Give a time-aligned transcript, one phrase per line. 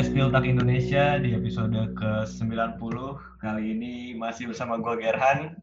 [0.00, 2.96] podcast Piltak Indonesia di episode ke-90.
[3.36, 5.60] Kali ini masih bersama gue Gerhan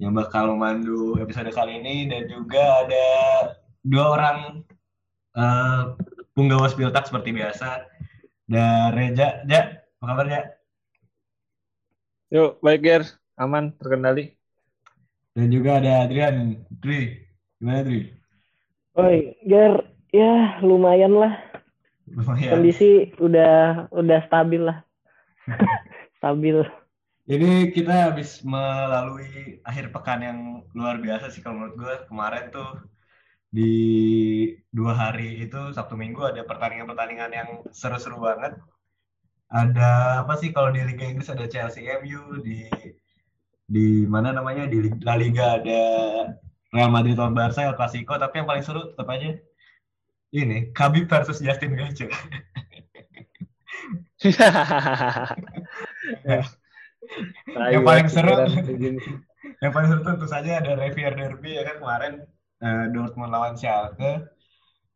[0.00, 3.06] yang bakal memandu episode kali ini dan juga ada
[3.84, 4.38] dua orang
[5.36, 6.00] uh,
[6.32, 7.84] punggawa Piltak seperti biasa.
[8.48, 10.40] Dan Reja, Ja, apa kabar Ja?
[12.32, 13.04] Yuk, baik Ger,
[13.36, 14.32] aman, terkendali.
[15.36, 17.20] Dan juga ada Adrian, Dri,
[17.60, 18.08] gimana Dri?
[18.96, 21.53] Oi, Ger, ya lumayan lah
[22.10, 22.60] Lumayan.
[22.60, 24.84] kondisi udah udah stabil lah
[26.20, 26.64] stabil
[27.24, 30.38] Ini kita habis melalui akhir pekan yang
[30.76, 31.94] luar biasa sih kalau menurut gue.
[32.12, 32.84] Kemarin tuh
[33.48, 33.72] di
[34.68, 38.60] dua hari itu Sabtu Minggu ada pertandingan-pertandingan yang seru-seru banget.
[39.48, 42.68] Ada apa sih kalau di Liga Inggris ada Chelsea MU di
[43.64, 45.80] di mana namanya di La Liga ada
[46.74, 49.32] Real Madrid lawan Barca El Clasico tapi yang paling seru tetap aja
[50.34, 52.10] ini Khabib versus Justin Gaethje.
[57.70, 58.34] yang paling seru
[59.62, 62.12] yang paling seru tentu saja ada Revier Derby ya kan kemarin
[62.64, 64.26] uh, Dortmund lawan Schalke.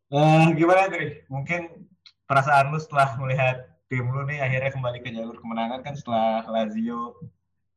[0.09, 1.21] Uh, gimana Dri?
[1.29, 1.87] Mungkin
[2.25, 7.15] perasaan lu setelah melihat tim lu nih akhirnya kembali ke jalur kemenangan kan setelah Lazio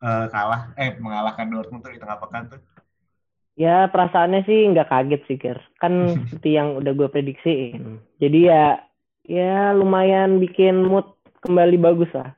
[0.01, 2.61] uh, kalah eh mengalahkan Dortmund tuh di tengah pekan tuh.
[3.58, 5.92] Ya perasaannya sih nggak kaget sih Ger kan
[6.28, 8.64] seperti yang udah gue prediksiin jadi ya
[9.28, 11.06] ya lumayan bikin mood
[11.42, 12.34] kembali bagus lah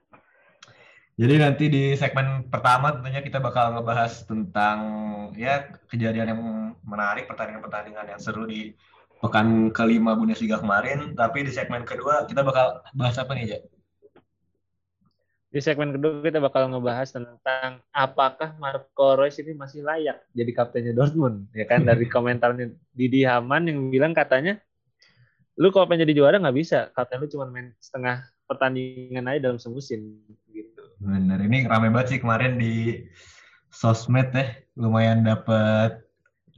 [1.14, 4.78] Jadi nanti di segmen pertama tentunya kita bakal ngebahas tentang
[5.38, 6.42] ya kejadian yang
[6.82, 8.74] menarik, pertandingan-pertandingan yang seru di
[9.22, 11.14] pekan kelima Bundesliga kemarin.
[11.14, 13.58] Tapi di segmen kedua kita bakal bahas apa nih, Ja?
[15.54, 20.90] Di segmen kedua kita bakal ngebahas tentang apakah Marco Reus ini masih layak jadi kaptennya
[20.90, 21.78] Dortmund, ya kan?
[21.88, 24.58] Dari komentarnya Didi Haman yang bilang katanya,
[25.54, 29.62] lu kalau pengen jadi juara nggak bisa, kapten lu cuma main setengah pertandingan aja dalam
[29.62, 30.90] semusim gitu.
[30.98, 33.06] Bener, ini rame banget sih kemarin di
[33.70, 34.58] sosmed ya.
[34.74, 36.02] Lumayan dapet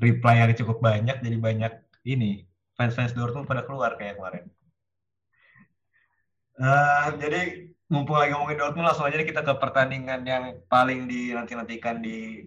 [0.00, 1.72] reply yang cukup banyak, jadi banyak
[2.08, 2.48] ini
[2.80, 4.48] fans-fans Dortmund pada keluar kayak kemarin.
[6.56, 12.42] Uh, jadi mumpung lagi ngomongin Dortmund langsung aja kita ke pertandingan yang paling dinanti-nantikan di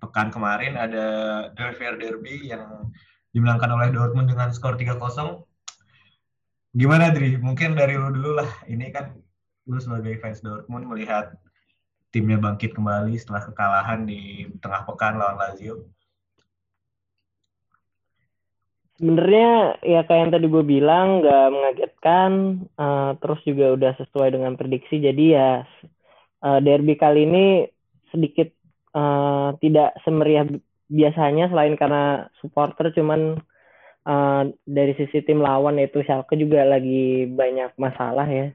[0.00, 1.06] pekan kemarin ada
[1.52, 2.88] Derby Derby yang
[3.36, 4.98] dimenangkan oleh Dortmund dengan skor 3-0.
[6.72, 7.36] Gimana Dri?
[7.36, 8.48] Mungkin dari lu dulu lah.
[8.64, 9.12] Ini kan
[9.68, 11.36] lu sebagai fans Dortmund melihat
[12.08, 15.84] timnya bangkit kembali setelah kekalahan di tengah pekan lawan Lazio.
[19.02, 24.58] sebenarnya ya kayak yang tadi gue bilang nggak mengagetkan uh, terus juga udah sesuai dengan
[24.58, 25.50] prediksi jadi ya
[26.42, 27.46] uh, derby kali ini
[28.10, 28.50] sedikit
[28.94, 30.46] uh, tidak semeriah
[30.90, 33.38] biasanya selain karena supporter cuman
[34.04, 38.50] uh, dari sisi tim lawan yaitu Schalke juga lagi banyak masalah ya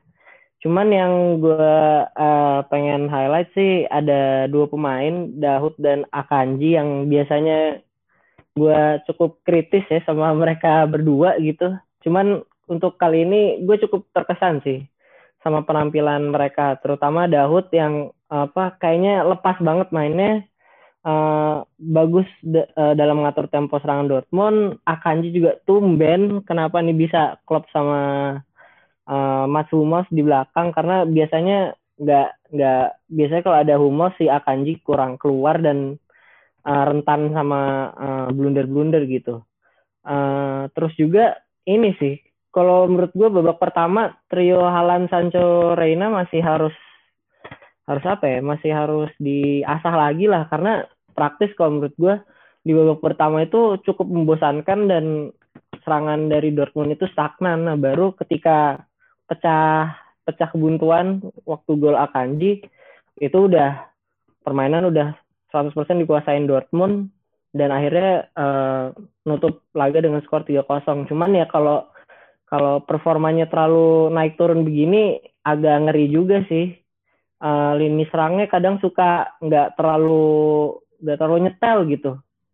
[0.58, 1.78] cuman yang gue
[2.18, 7.80] uh, pengen highlight sih ada dua pemain Dahut dan Akanji yang biasanya
[8.58, 11.78] gue cukup kritis ya sama mereka berdua gitu.
[12.02, 14.84] Cuman untuk kali ini gue cukup terkesan sih
[15.42, 20.44] sama penampilan mereka, terutama Dahut yang apa kayaknya lepas banget mainnya.
[21.08, 24.76] Uh, bagus uh, dalam mengatur tempo serangan Dortmund.
[24.84, 28.36] Akanji juga tumben kenapa nih bisa klop sama
[29.08, 34.84] uh, Mas Hummels di belakang karena biasanya nggak nggak biasanya kalau ada Hummels si Akanji
[34.84, 35.96] kurang keluar dan
[36.68, 37.62] uh, rentan sama
[37.96, 39.48] uh, blunder-blunder gitu.
[40.04, 42.20] Uh, terus juga ini sih,
[42.58, 46.74] kalau menurut gue babak pertama trio Halan, Sancho, Reina masih harus
[47.86, 48.40] harus apa ya?
[48.42, 50.82] Masih harus diasah lagi lah karena
[51.14, 52.16] praktis kalau menurut gue
[52.66, 55.06] di babak pertama itu cukup membosankan dan
[55.86, 57.70] serangan dari Dortmund itu stagnan.
[57.70, 58.82] Nah, baru ketika
[59.30, 59.94] pecah
[60.26, 62.66] pecah kebuntuan waktu gol Akanji
[63.22, 63.86] itu udah
[64.42, 65.14] permainan udah
[65.54, 67.14] 100% dikuasain Dortmund
[67.54, 68.92] dan akhirnya uh,
[69.24, 71.08] nutup laga dengan skor 3-0.
[71.08, 71.86] Cuman ya kalau
[72.48, 76.76] kalau performanya terlalu naik turun begini agak ngeri juga sih.
[77.38, 80.74] Uh, lini serangnya kadang suka nggak terlalu
[81.04, 82.12] nggak terlalu nyetel gitu.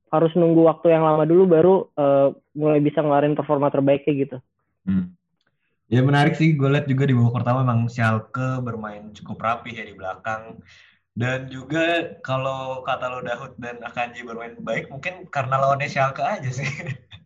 [0.09, 4.37] Harus nunggu waktu yang lama dulu baru uh, mulai bisa ngeluarin performa terbaiknya gitu.
[4.83, 5.13] Hmm.
[5.93, 9.85] Ya menarik sih, gue lihat juga di babak pertama memang Schalke bermain cukup rapi ya
[9.85, 10.57] di belakang.
[11.13, 16.49] Dan juga kalau kata lo Dahut dan Akanji bermain baik, mungkin karena lawannya Schalke aja
[16.49, 16.65] sih.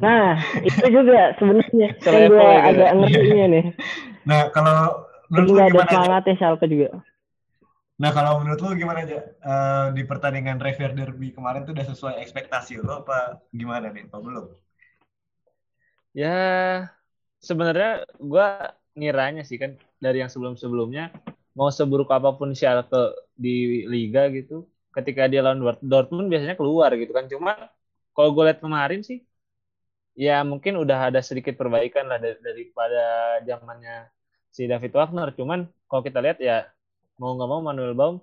[0.00, 3.64] Nah, itu juga sebenarnya yang gue ya, agak ngerinya nih.
[4.28, 5.92] Nah, kalau menurut lu ada gimana aja?
[5.92, 6.88] semangatnya Schalke juga.
[8.00, 12.14] Nah, kalau menurut lu gimana aja Eh, di pertandingan Revier Derby kemarin tuh udah sesuai
[12.24, 14.08] ekspektasi lo apa gimana nih?
[14.08, 14.46] Apa belum?
[16.16, 16.32] Ya
[17.44, 18.46] sebenarnya gue
[18.96, 21.12] ngiranya sih kan dari yang sebelum-sebelumnya
[21.52, 24.64] mau seburuk apa pun Schalke di liga gitu
[24.94, 27.52] ketika dia lawan Dortmund biasanya keluar gitu kan cuma
[28.14, 29.18] kalau gue lihat kemarin sih
[30.14, 34.08] ya mungkin udah ada sedikit perbaikan lah daripada zamannya
[34.54, 35.34] si David Wagner.
[35.34, 36.70] Cuman kalau kita lihat ya
[37.18, 38.22] mau nggak mau Manuel Baum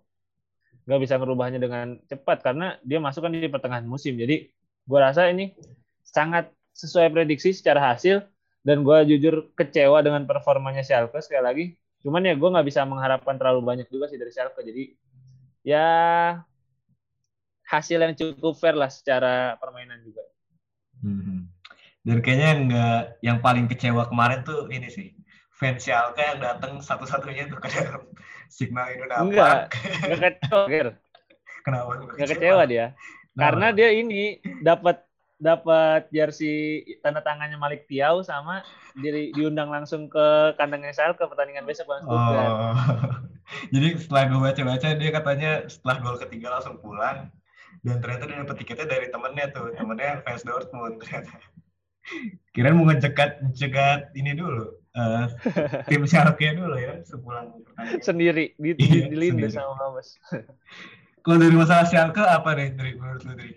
[0.88, 4.18] nggak bisa merubahnya dengan cepat karena dia masuk kan di pertengahan musim.
[4.18, 4.50] Jadi
[4.88, 5.54] gue rasa ini
[6.02, 8.24] sangat sesuai prediksi secara hasil
[8.66, 11.66] dan gue jujur kecewa dengan performanya Schalke sekali lagi.
[12.02, 14.66] Cuman ya gue nggak bisa mengharapkan terlalu banyak juga sih dari Schalke.
[14.66, 14.84] Jadi
[15.62, 15.86] ya
[17.70, 20.26] hasil yang cukup fair lah secara permainan juga.
[21.02, 21.48] Hmm.
[22.02, 25.14] Dan kayaknya nggak yang paling kecewa kemarin tuh ini sih
[25.54, 28.10] fans Schalke yang datang satu-satunya tuh ke dalam
[28.50, 29.58] Signal Iduna enggak
[30.10, 30.66] enggak kecewa
[31.66, 32.86] kenapa enggak kecewa dia
[33.38, 33.50] nah.
[33.50, 35.06] karena dia ini dapat
[35.42, 38.62] dapat jersey tanda tangannya Malik Tiau sama
[38.94, 42.78] di, diundang langsung ke kandangnya ke pertandingan besok lawan Oh.
[43.74, 47.34] Jadi setelah gue baca-baca dia katanya setelah gol ketiga langsung pulang
[47.82, 51.34] dan ternyata dia dapat tiketnya dari temennya tuh temennya fans Dortmund ternyata.
[52.52, 55.26] Kirain mau ngejekat ngejekat ini dulu uh,
[55.90, 58.04] tim Schalke dulu ya sepulang pertandingan.
[58.04, 60.20] Sendiri di, iya, di, di sama Mas.
[61.24, 63.56] Kalau dari masalah Schalke apa nih dari menurut lu dari?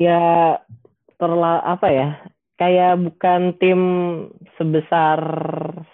[0.00, 0.56] ya
[1.20, 2.08] terla apa ya
[2.58, 3.80] kayak bukan tim
[4.56, 5.20] sebesar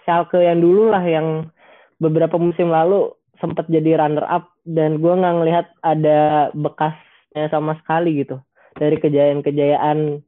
[0.01, 1.51] Schalke yang dulu lah yang
[1.99, 8.23] beberapa musim lalu sempat jadi runner up dan gue nggak ngelihat ada bekasnya sama sekali
[8.23, 8.39] gitu
[8.79, 10.23] dari kejayaan-kejayaan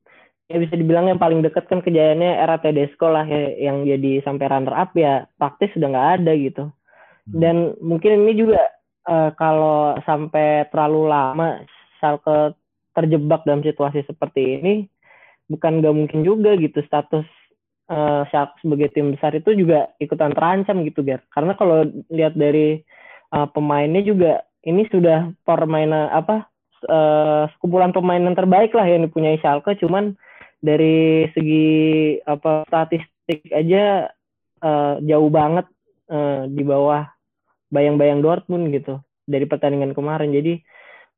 [0.51, 4.51] ya bisa dibilang yang paling dekat kan kejayaannya era Tedesco lah ya, yang jadi sampai
[4.51, 7.39] runner up ya praktis sudah nggak ada gitu hmm.
[7.39, 8.59] dan mungkin ini juga
[9.07, 11.63] uh, kalau sampai terlalu lama
[11.97, 12.59] Schalke
[12.91, 14.73] terjebak dalam situasi seperti ini
[15.47, 17.23] bukan gak mungkin juga gitu status
[17.87, 22.83] uh, Shark sebagai tim besar itu juga ikutan terancam gitu Ger karena kalau lihat dari
[23.31, 26.50] uh, pemainnya juga ini sudah permainan apa
[26.87, 30.15] uh, sekumpulan pemain yang terbaik lah yang dipunyai Schalke cuman
[30.61, 31.67] dari segi
[32.25, 34.09] apa statistik aja
[34.61, 35.65] uh, jauh banget
[36.09, 37.09] uh, di bawah
[37.73, 40.61] bayang-bayang Dortmund gitu dari pertandingan kemarin jadi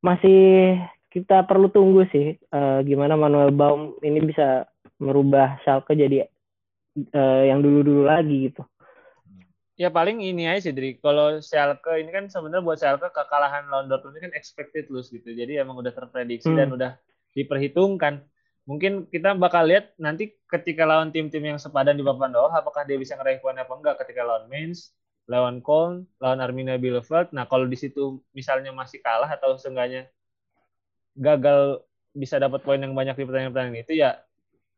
[0.04, 0.76] masih
[1.14, 4.66] kita perlu tunggu sih uh, gimana Manuel Baum ini bisa
[4.98, 6.26] merubah Schalke jadi
[7.14, 8.62] uh, yang dulu-dulu lagi gitu.
[9.74, 11.02] Ya paling ini aja sih, Dri.
[11.02, 15.34] Kalau Schalke ini kan sebenarnya buat Schalke kekalahan lawan Dortmund ini kan expected loss gitu.
[15.34, 16.58] Jadi emang udah terprediksi hmm.
[16.58, 16.90] dan udah
[17.34, 18.22] diperhitungkan.
[18.70, 22.96] Mungkin kita bakal lihat nanti ketika lawan tim-tim yang sepadan di papan bawah, apakah dia
[22.96, 24.94] bisa ngeraih poin apa enggak ketika lawan Mainz,
[25.26, 27.34] lawan Köln, lawan Arminia Bielefeld.
[27.34, 30.06] Nah kalau di situ misalnya masih kalah atau seenggaknya
[31.18, 31.82] gagal
[32.14, 34.22] bisa dapat poin yang banyak di pertandingan-pertandingan itu ya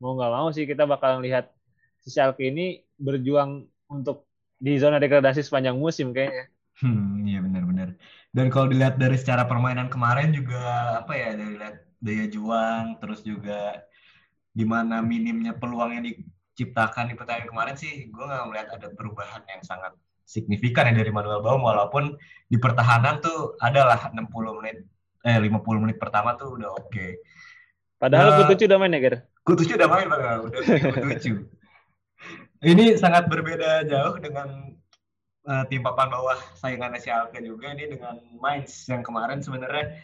[0.01, 1.53] mau nggak mau sih kita bakal lihat
[2.01, 4.25] si Schalke ini berjuang untuk
[4.57, 6.49] di zona degradasi sepanjang musim kayaknya.
[6.81, 7.97] Hmm, iya benar-benar.
[8.33, 10.61] Dan kalau dilihat dari secara permainan kemarin juga
[11.01, 13.81] apa ya dari lihat daya juang terus juga
[14.53, 19.65] gimana minimnya peluang yang diciptakan di pertandingan kemarin sih gue nggak melihat ada perubahan yang
[19.65, 19.97] sangat
[20.29, 22.17] signifikan ya dari Manuel Baum walaupun
[22.49, 24.29] di pertahanan tuh adalah 60
[24.61, 24.85] menit
[25.27, 26.93] eh 50 menit pertama tuh udah oke.
[26.93, 27.19] Okay.
[27.97, 29.15] Padahal uh, Kutucu udah main ya, Ger?
[29.43, 30.47] Kutucu udah main, Bang.
[30.47, 30.61] Udah
[30.95, 31.49] Kutucu.
[32.65, 34.73] Ini sangat berbeda jauh dengan
[35.45, 40.01] uh, tim papan bawah saingannya Schalke juga ini dengan Mainz yang kemarin sebenarnya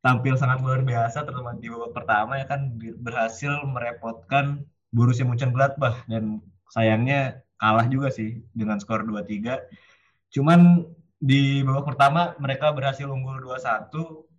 [0.00, 2.72] tampil sangat luar biasa terutama di babak pertama ya kan
[3.04, 6.40] berhasil merepotkan Borussia Mönchengladbach dan
[6.72, 9.60] sayangnya kalah juga sih dengan skor 2-3.
[10.32, 10.88] Cuman
[11.20, 14.30] di babak pertama mereka berhasil unggul 2-1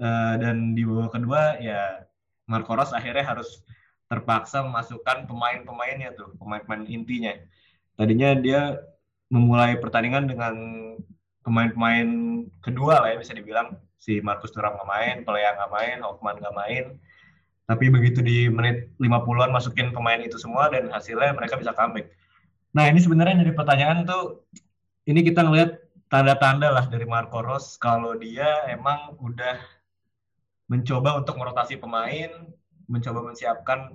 [0.00, 2.00] Eh, dan di babak kedua ya
[2.48, 3.60] Marco Ros akhirnya harus
[4.10, 7.30] terpaksa memasukkan pemain-pemainnya tuh, pemain-pemain intinya.
[7.94, 8.82] Tadinya dia
[9.30, 10.54] memulai pertandingan dengan
[11.46, 12.08] pemain-pemain
[12.58, 16.56] kedua lah ya bisa dibilang si Markus Thuram nggak main, Pelea nggak main, Hoffman nggak
[16.58, 16.84] main.
[17.70, 22.10] Tapi begitu di menit 50-an masukin pemain itu semua dan hasilnya mereka bisa comeback.
[22.74, 24.42] Nah ini sebenarnya jadi pertanyaan tuh,
[25.06, 25.78] ini kita ngelihat
[26.10, 29.54] tanda-tanda lah dari Marco Ros kalau dia emang udah
[30.66, 32.30] mencoba untuk merotasi pemain,
[32.90, 33.94] mencoba menyiapkan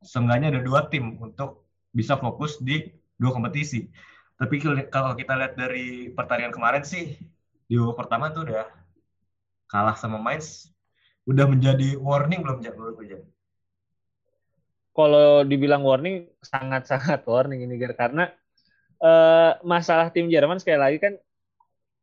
[0.00, 2.88] seenggaknya ada dua tim untuk bisa fokus di
[3.20, 3.92] dua kompetisi.
[4.40, 4.56] Tapi
[4.88, 7.20] kalau kita lihat dari pertandingan kemarin sih
[7.68, 8.64] di babak pertama tuh udah
[9.68, 10.72] kalah sama Mainz,
[11.28, 13.20] udah menjadi warning belum menurut gue
[14.90, 18.32] Kalau dibilang warning sangat-sangat warning ini karena
[18.98, 21.14] uh, masalah tim Jerman sekali lagi kan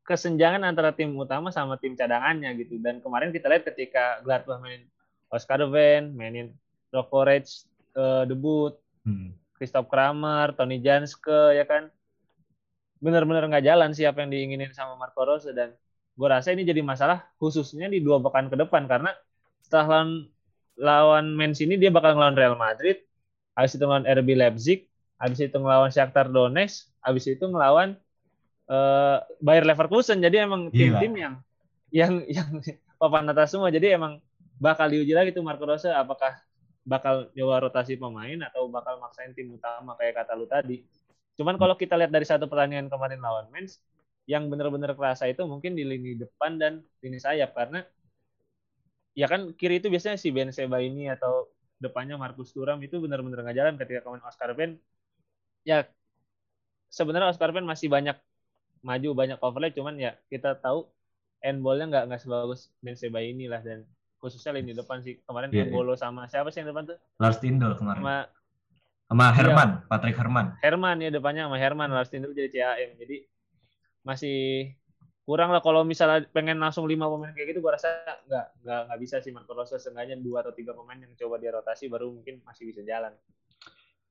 [0.08, 2.79] kesenjangan antara tim utama sama tim cadangannya gitu.
[2.79, 4.88] Dan kemarin kita lihat ketika Gladbach main
[5.31, 6.55] Oscar Van, mainin
[6.91, 8.75] Rock Forage uh, debut.
[9.03, 9.36] Hmm.
[9.57, 11.89] Christoph Kramer, Tony Janske ya kan
[13.01, 15.74] bener-bener nggak jalan sih apa yang diinginin sama Marco Rose dan
[16.17, 19.13] gue rasa ini jadi masalah khususnya di dua pekan ke depan karena
[19.62, 20.10] setelah lawan
[20.77, 23.01] lawan Mens ini dia bakal ngelawan Real Madrid,
[23.57, 24.86] habis itu ngelawan RB Leipzig,
[25.17, 27.98] habis itu ngelawan Shakhtar Donetsk, habis itu ngelawan
[28.69, 30.22] uh, Bayer Leverkusen.
[30.22, 31.34] Jadi emang tim-tim yang
[31.89, 32.50] yang yang
[33.01, 33.74] papan atas semua.
[33.74, 34.22] Jadi emang
[34.57, 36.37] bakal diuji lagi tuh Marco Rose apakah
[36.87, 40.87] bakal nyoba rotasi pemain atau bakal maksain tim utama kayak kata lu tadi.
[41.37, 43.77] Cuman kalau kita lihat dari satu pertandingan kemarin lawan Mens,
[44.25, 47.83] yang benar-benar kerasa itu mungkin di lini depan dan lini sayap karena
[49.15, 51.47] ya kan kiri itu biasanya si Ben Seba ini atau
[51.79, 54.71] depannya Markus Thuram itu benar-benar nggak jalan ketika kemarin Oscar Ben
[55.63, 55.87] ya
[56.91, 58.17] sebenarnya Oscar Ben masih banyak
[58.83, 60.87] maju banyak overlap cuman ya kita tahu
[61.41, 63.87] end ballnya nggak nggak sebagus Ben Seba ini lah dan
[64.17, 66.01] khususnya lini depan sih kemarin yeah, Bolo yeah.
[66.01, 68.17] sama siapa sih yang depan tuh Lars Tindel kemarin sama
[69.07, 69.88] sama Herman, iya.
[69.88, 70.47] Patrick Herman.
[70.59, 73.00] Herman ya depannya sama Herman, Lars Tindel jadi CAM.
[73.00, 73.24] Jadi
[74.03, 74.71] masih
[75.24, 79.00] kurang lah kalau misalnya pengen langsung lima pemain kayak gitu, gua rasa nggak nggak nggak
[79.00, 82.43] bisa sih Marco Rose seenggaknya dua atau tiga pemain yang coba dia rotasi baru mungkin
[82.43, 83.15] masih bisa jalan.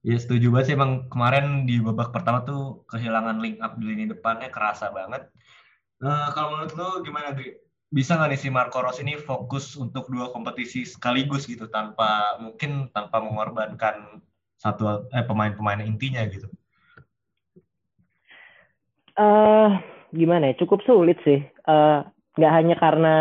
[0.00, 4.08] Ya setuju banget sih emang kemarin di babak pertama tuh kehilangan link up di lini
[4.08, 5.28] depannya kerasa banget.
[6.00, 7.52] Uh, kalau menurut lo gimana Dri?
[7.86, 12.90] Bisa nggak nih si Marco Rose ini fokus untuk dua kompetisi sekaligus gitu tanpa mungkin
[12.90, 14.20] tanpa mengorbankan
[14.58, 16.50] satu eh pemain-pemain intinya gitu?
[19.16, 19.78] Uh,
[20.10, 20.58] gimana ya?
[20.58, 21.46] Cukup sulit sih.
[21.64, 22.02] Uh,
[22.36, 23.14] nggak hanya karena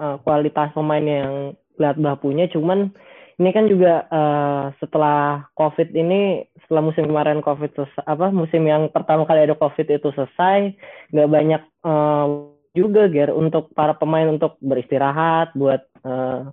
[0.00, 2.88] uh, kualitas pemain yang Gladbach punya, cuman
[3.36, 8.88] ini kan juga uh, setelah COVID ini, setelah musim kemarin COVID selesai, apa musim yang
[8.88, 10.72] pertama kali ada COVID itu selesai,
[11.12, 16.52] nggak banyak uh, juga Ger untuk para pemain untuk beristirahat, buat uh,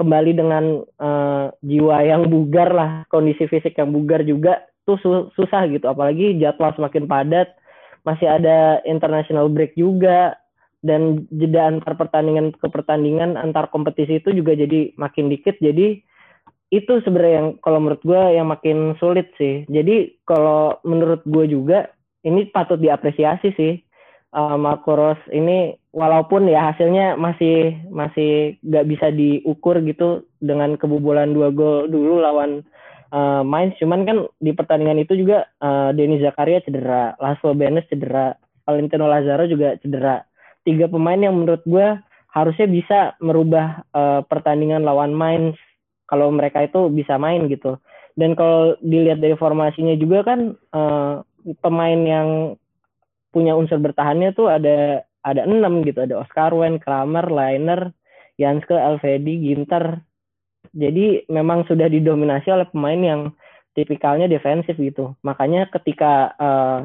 [0.00, 0.64] kembali dengan
[0.96, 5.84] uh, jiwa yang bugar lah, kondisi fisik yang bugar juga tuh su susah gitu.
[5.84, 7.52] Apalagi jadwal semakin padat,
[8.08, 10.32] masih ada international break juga
[10.80, 15.58] dan jeda antar pertandingan ke pertandingan antar kompetisi itu juga jadi makin dikit.
[15.60, 16.00] Jadi
[16.68, 19.66] itu sebenarnya yang kalau menurut gue yang makin sulit sih.
[19.66, 21.90] Jadi kalau menurut gue juga
[22.22, 23.74] ini patut diapresiasi sih
[24.38, 31.34] uh, Marco Rose ini walaupun ya hasilnya masih masih nggak bisa diukur gitu dengan kebobolan
[31.34, 32.62] dua gol dulu lawan
[33.10, 33.74] uh, Mainz.
[33.82, 39.50] Cuman kan di pertandingan itu juga uh, Denis Zakaria cedera Laszlo Benes cedera Valentino Lazaro
[39.50, 40.22] juga cedera.
[40.62, 41.98] Tiga pemain yang menurut gue
[42.30, 45.58] harusnya bisa merubah uh, pertandingan lawan Mainz
[46.06, 47.76] kalau mereka itu bisa main gitu.
[48.18, 51.22] Dan kalau dilihat dari formasinya juga kan uh,
[51.62, 52.28] pemain yang
[53.30, 57.92] punya unsur bertahannya tuh ada ada enam gitu ada Oscar Wen, Kramer, Liner,
[58.40, 60.00] Janske, Alvedi, Ginter.
[60.72, 63.20] Jadi memang sudah didominasi oleh pemain yang
[63.72, 65.16] tipikalnya defensif gitu.
[65.22, 66.80] Makanya ketika uh,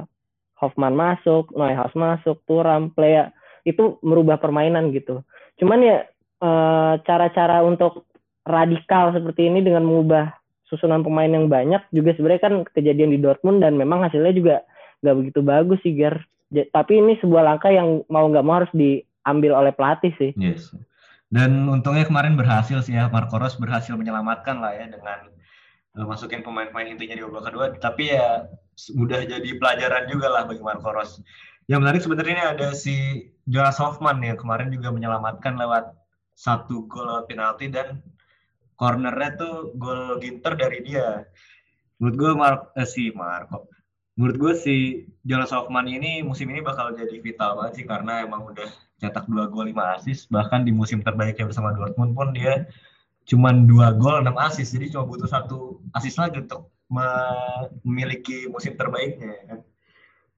[0.60, 3.36] Hoffman masuk, Neuhaus masuk, Turam, Playa
[3.68, 5.24] itu merubah permainan gitu.
[5.60, 5.98] Cuman ya
[6.40, 8.08] eh, cara-cara untuk
[8.44, 10.36] radikal seperti ini dengan mengubah
[10.68, 14.56] susunan pemain yang banyak juga sebenarnya kan kejadian di Dortmund dan memang hasilnya juga
[15.04, 16.24] nggak begitu bagus sih Gar
[16.70, 20.32] tapi ini sebuah langkah yang mau nggak mau harus diambil oleh pelatih sih.
[20.38, 20.70] Yes.
[21.34, 25.34] Dan untungnya kemarin berhasil sih ya Marco Rose berhasil menyelamatkan lah ya dengan
[25.98, 27.66] uh, masukin pemain-pemain intinya di babak kedua.
[27.82, 28.46] Tapi ya
[28.94, 31.26] mudah jadi pelajaran juga lah bagi Marco Rose.
[31.66, 35.96] Yang menarik sebenarnya ada si Jonas Hoffman yang kemarin juga menyelamatkan lewat
[36.38, 38.06] satu gol penalti dan
[38.78, 41.26] cornernya tuh gol Ginter dari dia.
[41.98, 43.74] Menurut gue Mark, eh, si Marco
[44.14, 44.76] menurut gue si
[45.26, 48.70] Jonas Hoffman ini musim ini bakal jadi vital banget sih karena emang udah
[49.02, 52.70] cetak dua gol lima asis bahkan di musim terbaiknya bersama Dortmund pun dia
[53.26, 59.34] cuma dua gol enam asis jadi cuma butuh satu asis lagi untuk memiliki musim terbaiknya
[59.34, 59.60] ya kan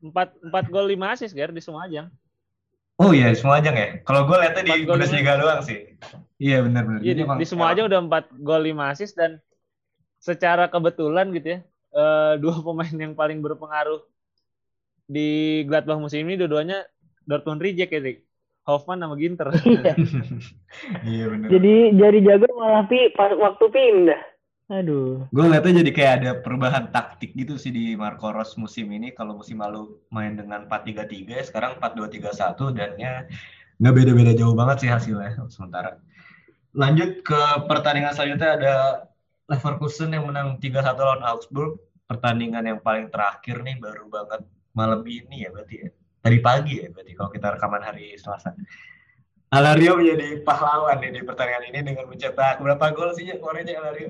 [0.05, 2.07] empat empat gol lima asis Ger di semua ajang
[2.95, 3.99] Oh iya, semua ajang ya.
[4.07, 5.99] Kalau gue lihatnya di Bundesliga doang sih.
[6.39, 7.03] Iya benar-benar.
[7.03, 9.43] Iya, di, di semua ajang udah empat gol lima asis dan
[10.23, 14.03] secara kebetulan gitu ya, uh, dua pemain yang paling berpengaruh
[15.07, 16.83] di Gladbach musim ini dua-duanya
[17.25, 18.25] Dortmund reject ya, Dik.
[18.65, 19.53] Hoffman sama Ginter.
[19.61, 19.93] Iya.
[21.09, 21.47] iya benar.
[21.53, 24.21] Jadi jadi jago malah pi pas waktu pindah.
[24.73, 25.29] Aduh.
[25.29, 29.13] Gue ngeliatnya jadi kayak ada perubahan taktik gitu sih di Marco Ros musim ini.
[29.13, 33.13] Kalau musim lalu main dengan 4-3-3, sekarang 4-2-3-1 dan ya
[33.77, 36.01] nggak beda-beda jauh banget sih hasilnya sementara.
[36.73, 38.75] Lanjut ke pertandingan selanjutnya ada
[39.45, 41.77] Leverkusen yang menang 3-1 lawan Augsburg.
[42.05, 44.45] Pertandingan yang paling terakhir nih baru banget
[44.77, 45.89] malam ini ya berarti ya.
[46.21, 48.53] Tadi pagi ya berarti kalau kita rekaman hari Selasa.
[49.53, 54.09] Alario menjadi pahlawan nih di pertandingan ini dengan mencetak berapa gol sih ya kemarin Alario?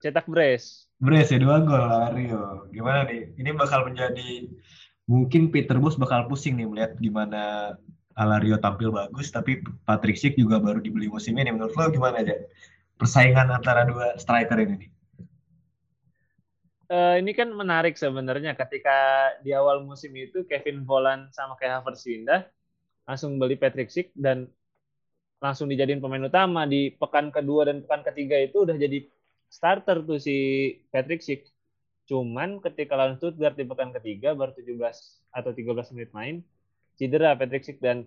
[0.00, 0.88] cetak brace.
[1.00, 2.68] Brace ya dua gol Alario.
[2.72, 3.32] Gimana nih?
[3.36, 4.48] Ini bakal menjadi
[5.06, 7.74] mungkin Peter Bos bakal pusing nih melihat gimana
[8.16, 11.52] Alario tampil bagus tapi Patrick Schick juga baru dibeli musim ini.
[11.52, 12.36] Menurut lo gimana aja
[12.96, 14.90] persaingan antara dua striker ini nih?
[16.86, 18.54] Uh, ini kan menarik sebenarnya.
[18.54, 22.46] Ketika di awal musim itu Kevin Volland sama kayak Havertz pindah
[23.06, 24.46] langsung beli Patrick Schick dan
[25.42, 26.62] langsung dijadiin pemain utama.
[26.62, 29.02] Di pekan kedua dan pekan ketiga itu udah jadi
[29.50, 30.36] starter tuh si
[30.94, 31.50] Patrick Schick.
[32.06, 34.78] Cuman ketika lawan Stuttgart di pekan ketiga baru 17
[35.34, 36.36] atau 13 menit main
[36.94, 38.06] cedera Patrick Schick dan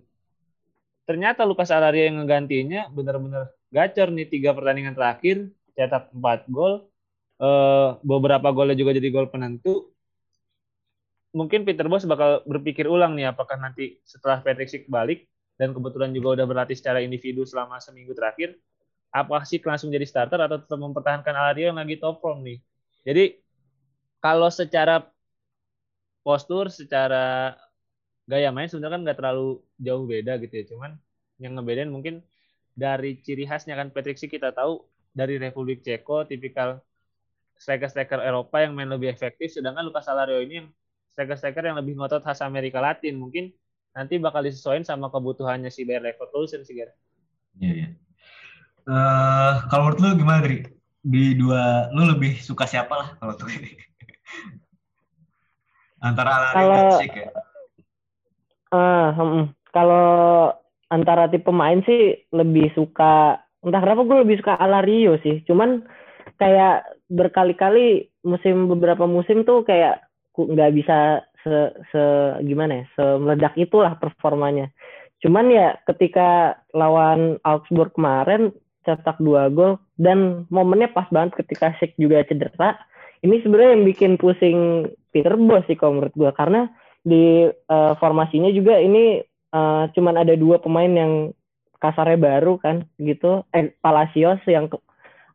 [1.03, 6.89] ternyata Lukas Alaria yang ngegantinya benar-benar gacor nih tiga pertandingan terakhir cetak 4 gol
[7.39, 9.91] uh, beberapa golnya juga jadi gol penentu
[11.31, 15.29] mungkin Peter Bos bakal berpikir ulang nih apakah nanti setelah Patrick Schick balik
[15.59, 18.57] dan kebetulan juga udah berlatih secara individu selama seminggu terakhir
[19.13, 22.59] apakah sih langsung jadi starter atau tetap mempertahankan Alario yang lagi top form nih
[23.05, 23.37] jadi
[24.19, 25.07] kalau secara
[26.23, 27.55] postur, secara
[28.29, 30.65] gaya main sebenarnya kan nggak terlalu jauh beda gitu ya.
[30.75, 30.91] Cuman
[31.39, 32.21] yang ngebedain mungkin
[32.75, 34.83] dari ciri khasnya kan Patrick sih kita tahu
[35.15, 36.83] dari Republik Ceko tipikal
[37.59, 40.67] striker-striker Eropa yang main lebih efektif sedangkan Lucas Alario ini yang
[41.13, 43.51] striker-striker yang lebih ngotot khas Amerika Latin mungkin
[43.91, 46.79] nanti bakal disesuaikan sama kebutuhannya si Bayer Leverkusen sih
[47.59, 47.89] Iya iya.
[48.87, 50.65] Uh, kalau menurut lu gimana dari
[51.03, 53.75] di dua lu lebih suka siapa lah kalau tuh ini?
[56.07, 57.27] Antara kalau, dan Sik ya?
[58.71, 59.43] Uh, hmm,
[59.75, 60.07] kalau
[60.87, 65.43] antara tipe pemain sih lebih suka entah kenapa gue lebih suka Alario sih.
[65.43, 65.83] Cuman
[66.39, 70.05] kayak berkali-kali musim beberapa musim tuh kayak
[70.37, 72.03] nggak bisa se, se
[72.45, 74.71] gimana ya se meledak itulah performanya.
[75.19, 78.55] Cuman ya ketika lawan Augsburg kemarin
[78.87, 82.79] cetak dua gol dan momennya pas banget ketika Sik juga cedera
[83.19, 86.71] ini sebenarnya yang bikin pusing Peter Bos sih kalau menurut gue karena
[87.03, 89.19] di uh, formasinya juga ini
[89.51, 91.35] uh, cuman ada dua pemain yang
[91.79, 94.71] kasarnya baru kan gitu eh Palacios yang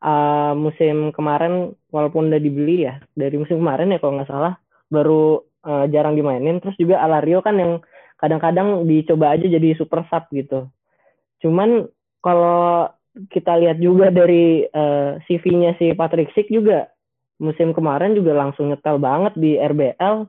[0.04, 4.54] uh, musim kemarin walaupun udah dibeli ya dari musim kemarin ya kalau nggak salah
[4.92, 6.60] baru uh, jarang dimainin.
[6.60, 7.80] Terus juga Alario kan yang
[8.20, 10.68] kadang-kadang dicoba aja jadi super sub gitu.
[11.40, 11.88] Cuman
[12.20, 12.92] kalau
[13.30, 16.90] kita lihat juga dari uh, CV-nya si Patrick Schick juga
[17.42, 20.26] musim kemarin juga langsung nyetel banget di RBL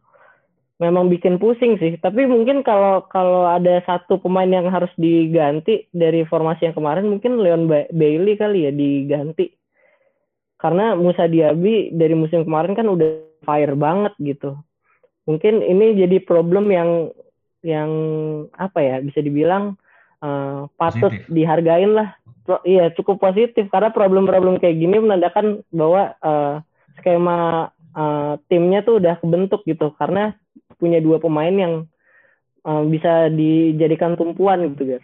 [0.76, 1.96] memang bikin pusing sih.
[1.96, 7.40] Tapi mungkin kalau kalau ada satu pemain yang harus diganti dari formasi yang kemarin mungkin
[7.40, 9.56] Leon Bailey kali ya diganti
[10.66, 14.58] karena Musa Diaby dari musim kemarin kan udah fire banget gitu
[15.30, 17.14] mungkin ini jadi problem yang
[17.62, 17.90] yang
[18.58, 19.78] apa ya bisa dibilang
[20.26, 21.30] uh, patut positif.
[21.30, 26.62] dihargain lah Pro, iya cukup positif karena problem-problem kayak gini menandakan bahwa uh,
[27.02, 30.38] skema uh, timnya tuh udah kebentuk gitu karena
[30.78, 31.74] punya dua pemain yang
[32.68, 35.04] uh, bisa dijadikan tumpuan gitu, Ger.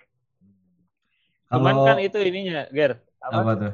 [1.49, 2.99] Cuman kan itu ininya, Ger.
[3.23, 3.73] Apa, apa tuh?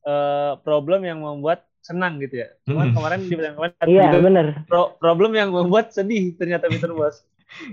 [0.00, 2.48] Uh, problem yang membuat senang gitu ya.
[2.64, 2.96] Cuman hmm.
[2.96, 4.46] kemarin di pertandingan kemarin Iya, benar.
[4.68, 7.24] Pro problem yang membuat sedih ternyata Peter Bos.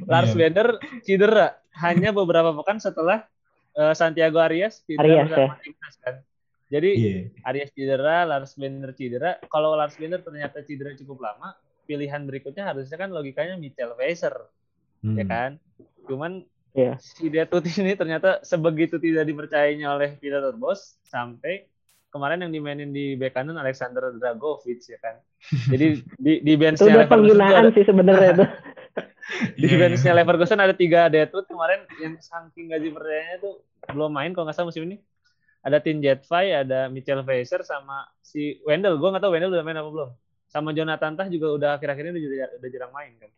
[0.10, 0.50] Lars yeah.
[0.50, 0.68] Bender
[1.06, 3.24] cedera hanya beberapa pekan setelah
[3.78, 5.62] uh, Santiago Arias cedera Arias, bersama ya.
[5.62, 6.16] timnas kan.
[6.68, 7.48] Jadi yeah.
[7.48, 9.30] Arias cedera, Lars Bender cedera.
[9.48, 11.56] Kalau Lars Bender ternyata cedera cukup lama,
[11.88, 15.18] pilihan berikutnya harusnya kan logikanya Mitchell Weiser, ya hmm.
[15.20, 15.52] ya kan?
[16.10, 16.44] Cuman
[16.76, 16.96] yeah.
[17.00, 21.70] si Detut ini ternyata sebegitu tidak dipercayainya oleh Peter Bos sampai
[22.08, 25.15] kemarin yang dimainin di bek kanan Alexander Dragovic ya kan.
[25.74, 28.46] Jadi di di benchnya Leverkusen penggunaan ada, sih sebenarnya itu.
[29.60, 30.17] di yeah, benchnya yeah.
[30.24, 33.54] Leverkusen ada tiga Detut kemarin yang saking gaji percayanya tuh
[33.91, 34.98] belum main kalau nggak salah musim ini
[35.67, 38.96] ada Tim Jetfy, ada Mitchell Fraser sama si Wendell.
[38.96, 40.10] Gue nggak tahu Wendell udah main apa belum.
[40.48, 43.32] Sama Jonathan Tah juga udah akhir-akhir ini udah, udah jarang main kan.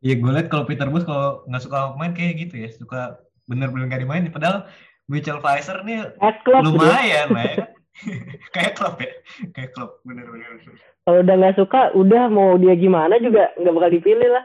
[0.00, 3.92] Iya gue liat kalau Peter Bus kalau nggak suka main kayak gitu ya, suka bener-bener
[3.92, 4.32] nggak dimainin.
[4.32, 4.64] Padahal
[5.10, 6.08] Mitchell Fraser nih
[6.64, 7.56] lumayan lah ya.
[8.54, 9.12] kayak klub ya,
[9.54, 10.58] kayak klub bener-bener.
[11.06, 14.44] Kalau udah nggak suka, udah mau dia gimana juga nggak bakal dipilih lah.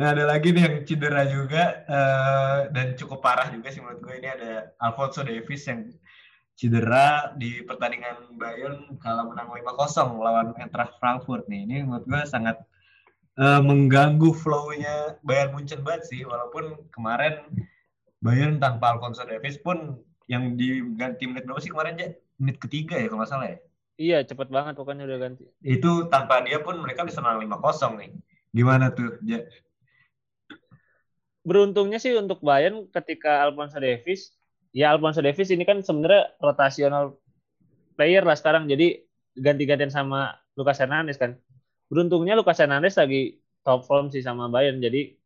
[0.00, 4.14] Nah ada lagi nih yang cedera juga uh, dan cukup parah juga sih menurut gue
[4.16, 5.92] ini ada Alfonso Davis yang
[6.56, 11.68] cedera di pertandingan Bayern kalah menang 5-0 lawan Eintracht Frankfurt nih.
[11.68, 12.56] Ini menurut gue sangat
[13.36, 17.44] uh, mengganggu flow-nya Bayern Munchen banget sih walaupun kemarin
[18.24, 20.00] Bayern tanpa Alfonso Davis pun
[20.30, 22.08] yang diganti menit berapa sih kemarin ya?
[22.38, 23.58] Menit ketiga ya kalau nggak salah ya?
[24.00, 25.44] Iya, cepet banget pokoknya udah ganti.
[25.60, 28.10] Itu tanpa dia pun mereka bisa menang 5-0 nih.
[28.54, 29.18] Gimana tuh?
[29.26, 29.42] Ja?
[31.40, 34.36] beruntungnya sih untuk Bayern ketika Alfonso Davis
[34.76, 37.16] ya Alfonso Davis ini kan sebenarnya rotasional
[37.96, 39.02] player lah sekarang jadi
[39.36, 41.38] ganti-gantian sama Lucas Hernandez kan.
[41.88, 44.78] Beruntungnya Lucas Hernandez lagi top form sih sama Bayern.
[44.78, 45.16] Jadi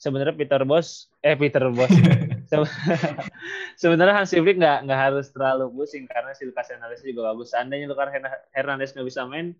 [0.00, 1.90] sebenarnya Peter Bos eh Peter Bos
[3.82, 7.52] sebenarnya Hansi Flick nggak nggak harus terlalu pusing karena si Lucas Hernandez juga bagus.
[7.52, 8.08] Seandainya Lucas
[8.56, 9.52] Hernandez nggak bisa main,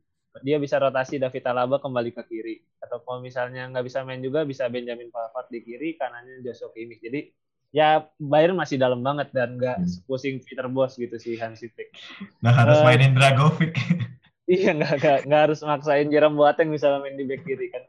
[0.43, 2.57] dia bisa rotasi David Alaba kembali ke kiri.
[2.81, 7.03] Atau kalau misalnya nggak bisa main juga bisa Benjamin Pavard di kiri, kanannya Joshua Kimmich.
[7.03, 7.29] Jadi
[7.75, 10.09] ya Bayern masih dalam banget dan nggak hmm.
[10.09, 11.93] pusing Peter Bos gitu sih Hansi Flick.
[12.41, 13.75] Nggak harus uh, mainin Dragovic.
[14.49, 17.85] iya nggak, harus maksain Jerome Boateng bisa main di back kiri kan.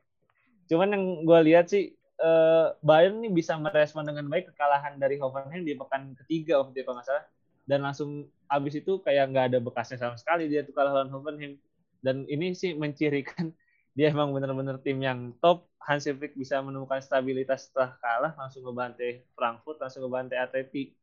[0.70, 5.64] Cuman yang gue lihat sih uh, Bayern ini bisa merespon dengan baik kekalahan dari Hoffenheim
[5.64, 7.26] di pekan ketiga waktu itu kalau nggak salah.
[7.70, 11.58] Dan langsung abis itu kayak nggak ada bekasnya sama sekali dia tuh kalah lawan Hoffenheim.
[12.00, 13.52] Dan ini sih mencirikan
[13.98, 15.68] dia emang benar-benar tim yang top.
[15.80, 20.94] Hansi Flick bisa menemukan stabilitas setelah kalah langsung ngebantai Frankfurt langsung ngebantai Atleti.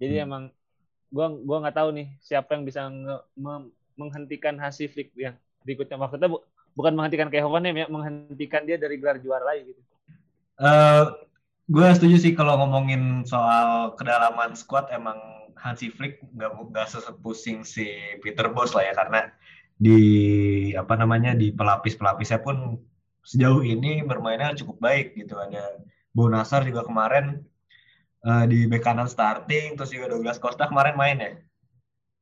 [0.00, 0.24] Jadi hmm.
[0.24, 0.42] emang
[1.10, 5.98] gua gua nggak tahu nih siapa yang bisa nge, me, menghentikan Hansi Flick yang berikutnya.
[5.98, 6.40] Maksudnya bu,
[6.72, 9.82] bukan menghentikan kayak Hoffenheim ya menghentikan dia dari gelar juara lagi gitu
[10.60, 11.04] Uh, eh,
[11.72, 15.16] gue setuju sih kalau ngomongin soal kedalaman squad emang
[15.56, 17.88] Hansi Flick nggak nggak sesepusing si
[18.20, 19.32] Peter Bos lah ya karena
[19.80, 20.00] di
[20.76, 22.76] apa namanya di pelapis-pelapisnya pun
[23.24, 25.36] sejauh ini bermainnya cukup baik gitu.
[25.40, 25.80] Ada
[26.12, 27.40] Bonasar juga kemarin
[28.26, 31.32] uh, di bek kanan starting terus juga Douglas Costa kemarin main ya.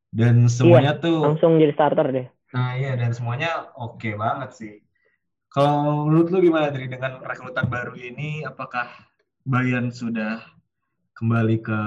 [0.09, 2.27] Dan semuanya iya, tuh langsung jadi starter deh.
[2.55, 4.75] Nah iya dan semuanya oke okay banget sih
[5.49, 8.89] kalau menurut lu gimana dari dengan rekrutan baru ini, apakah
[9.49, 10.45] Bayern sudah
[11.17, 11.81] kembali ke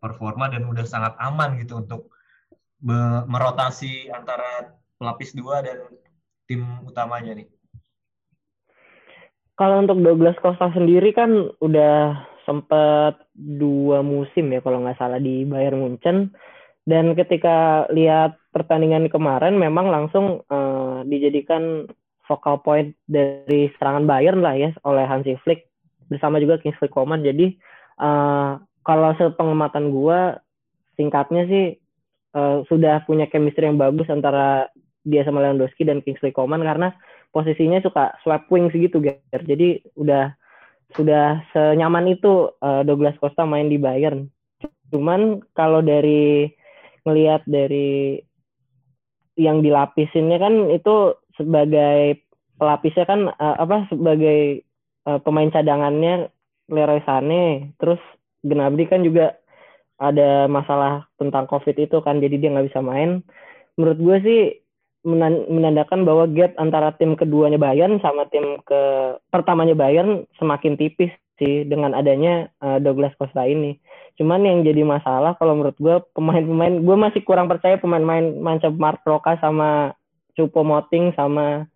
[0.00, 2.08] performa dan udah sangat aman gitu untuk
[3.28, 5.84] merotasi antara pelapis dua dan
[6.48, 7.48] tim utamanya nih?
[9.60, 12.16] Kalau untuk Douglas Costa sendiri kan udah
[12.48, 16.32] sempat dua musim ya kalau nggak salah di Bayern Munchen
[16.88, 21.86] dan ketika lihat pertandingan kemarin memang langsung uh, dijadikan
[22.30, 25.66] focal point dari serangan Bayern lah ya oleh Hansi Flick
[26.06, 27.26] bersama juga Kingsley Coman.
[27.26, 27.58] Jadi
[27.98, 30.38] uh, kalau sepengamatan gue
[30.94, 31.64] singkatnya sih
[32.38, 34.70] uh, sudah punya chemistry yang bagus antara
[35.02, 36.94] dia sama Lewandowski dan Kingsley Coman karena
[37.34, 39.42] posisinya suka swap wings gitu Ger.
[39.42, 40.30] Jadi udah
[40.94, 44.30] sudah senyaman itu uh, Douglas Costa main di Bayern.
[44.90, 46.50] Cuman kalau dari
[47.06, 48.18] ngelihat dari
[49.38, 52.20] yang dilapisinnya kan itu sebagai
[52.60, 54.68] pelapisnya kan uh, apa sebagai
[55.08, 56.28] uh, pemain cadangannya
[56.68, 57.98] Leroy Sané terus
[58.44, 59.40] Gnabry kan juga
[60.00, 63.24] ada masalah tentang covid itu kan jadi dia nggak bisa main
[63.80, 64.40] menurut gue sih
[65.48, 68.80] menandakan bahwa gap antara tim keduanya Bayern sama tim ke
[69.32, 71.08] pertamanya Bayern semakin tipis
[71.40, 73.80] sih dengan adanya uh, Douglas Costa ini.
[74.20, 79.00] Cuman yang jadi masalah kalau menurut gue pemain-pemain gue masih kurang percaya pemain-pemain macam Mark
[79.40, 79.96] sama
[80.36, 81.66] Cupo Moting sama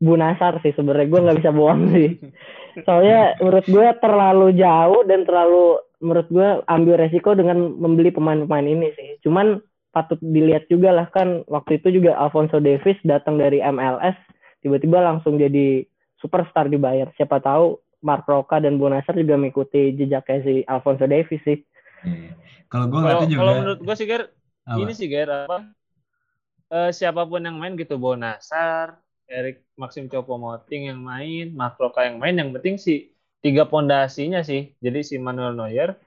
[0.00, 2.16] Bu Nasar sih sebenarnya gue nggak bisa bohong sih.
[2.88, 8.88] Soalnya menurut gue terlalu jauh dan terlalu menurut gue ambil resiko dengan membeli pemain-pemain ini
[8.96, 9.20] sih.
[9.20, 9.60] Cuman
[9.92, 14.16] patut dilihat juga lah kan waktu itu juga Alfonso Davis datang dari MLS
[14.64, 15.84] tiba-tiba langsung jadi
[16.20, 17.12] superstar di Bayern.
[17.16, 21.60] Siapa tahu Mark Roca dan Bu Nasar juga mengikuti jejaknya si Alfonso Davis sih.
[22.00, 22.32] Hmm.
[22.72, 23.40] Kalau gue nggak juga.
[23.44, 24.22] Kalau menurut gue sih Ger,
[24.80, 25.68] ini sih Ger apa?
[26.70, 32.22] Uh, siapa pun yang main gitu, Bonasar, Erik Maxim Choupo-Moting yang main, Mark Roca yang
[32.22, 33.10] main, yang penting sih
[33.42, 34.70] tiga pondasinya sih.
[34.78, 35.98] Jadi si Manuel Neuer,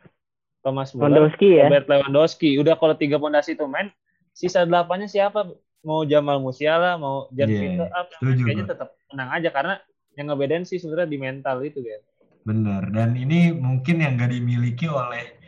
[0.63, 1.67] Thomas Muller, ya?
[1.67, 2.55] Robert Lewandowski.
[2.55, 3.91] Udah kalau tiga pondasi itu main,
[4.31, 5.51] sisa delapannya siapa?
[5.83, 9.75] Mau Jamal Musiala, mau Jan yeah, up, kayaknya tetap menang aja karena
[10.15, 12.01] yang ngebedain sih sebenarnya di mental itu kan.
[12.47, 12.87] Bener.
[12.95, 15.42] Dan ini mungkin yang gak dimiliki oleh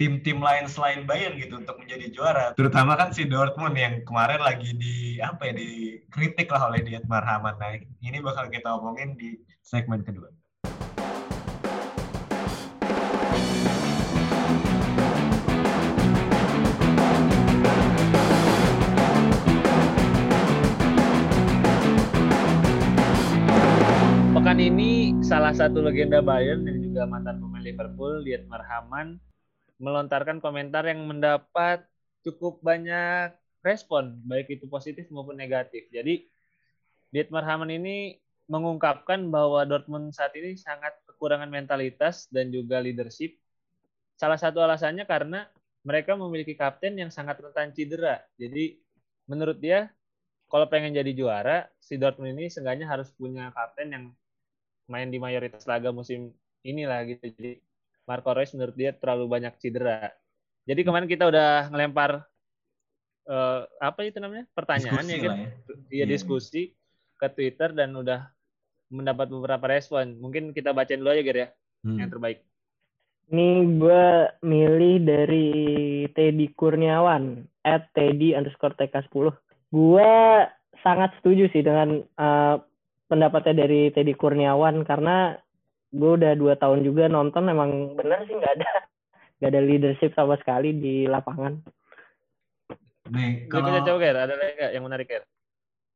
[0.00, 2.46] tim-tim lain selain Bayern gitu untuk menjadi juara.
[2.56, 7.60] Terutama kan si Dortmund yang kemarin lagi di apa ya dikritik lah oleh Dietmar Hamann.
[7.60, 10.32] Nah, ini bakal kita omongin di segmen kedua.
[24.32, 29.20] Pekan ini salah satu legenda Bayern dan juga mantan pemain Liverpool, Dietmar Hamann
[29.80, 31.82] melontarkan komentar yang mendapat
[32.20, 33.32] cukup banyak
[33.64, 35.88] respon, baik itu positif maupun negatif.
[35.88, 36.28] Jadi,
[37.10, 43.40] Dietmar Hamann ini mengungkapkan bahwa Dortmund saat ini sangat kekurangan mentalitas dan juga leadership.
[44.20, 45.48] Salah satu alasannya karena
[45.80, 48.20] mereka memiliki kapten yang sangat rentan cedera.
[48.36, 48.76] Jadi,
[49.24, 49.88] menurut dia,
[50.50, 54.04] kalau pengen jadi juara, si Dortmund ini seenggaknya harus punya kapten yang
[54.90, 56.34] main di mayoritas laga musim
[56.66, 57.30] inilah gitu.
[57.32, 57.62] Jadi
[58.10, 60.10] Marco Reus menurut dia terlalu banyak cedera.
[60.66, 62.26] Jadi kemarin kita udah ngelempar
[63.26, 65.48] uh, apa itu namanya pertanyaan Diskusi ya kan ya.
[65.86, 66.04] dia Iya.
[66.06, 66.62] diskusi
[67.14, 68.26] ke Twitter dan udah
[68.90, 71.48] mendapat beberapa respon mungkin kita bacain dulu aja Ger ya
[71.80, 71.96] Hmm.
[71.96, 72.44] yang terbaik
[73.30, 73.48] Ini
[73.80, 74.04] gue
[74.42, 75.48] milih dari
[76.12, 79.32] Teddy Kurniawan at Teddy underscore TK10.
[79.70, 80.12] Gue
[80.82, 82.56] sangat setuju sih dengan eh,
[83.06, 85.38] pendapatnya dari Teddy Kurniawan karena
[85.90, 88.70] gue udah dua tahun juga nonton emang bener sih nggak ada
[89.42, 91.58] nggak ada leadership sama sekali di lapangan.
[93.10, 95.24] Nih, Gue kita kalau coba ada lagi nggak yang menarik Ger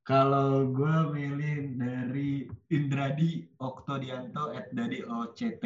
[0.04, 5.64] kalau gue milih dari Indradi Oktodianto at dari OCT.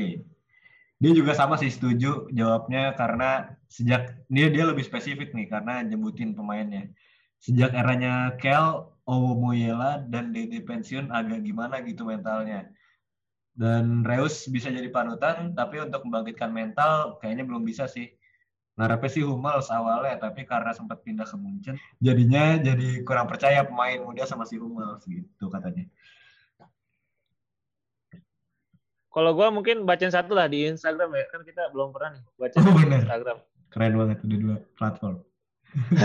[0.99, 6.39] Dia juga sama sih setuju jawabnya karena sejak dia dia lebih spesifik nih karena nyebutin
[6.39, 6.87] pemainnya.
[7.43, 12.71] Sejak eranya Kel, Owomoyela dan Dede pensiun agak gimana gitu mentalnya.
[13.59, 18.15] Dan Reus bisa jadi panutan, tapi untuk membangkitkan mental kayaknya belum bisa sih.
[18.79, 23.99] Ngarepnya sih Hummels awalnya, tapi karena sempat pindah ke Munchen, jadinya jadi kurang percaya pemain
[23.99, 25.85] muda sama si Hummels gitu katanya.
[29.09, 32.55] kalau gue mungkin bacain satu lah di Instagram ya kan kita belum pernah nih baca
[32.55, 33.01] Oh, di bener.
[33.03, 35.17] Instagram Keren banget udah dua platform.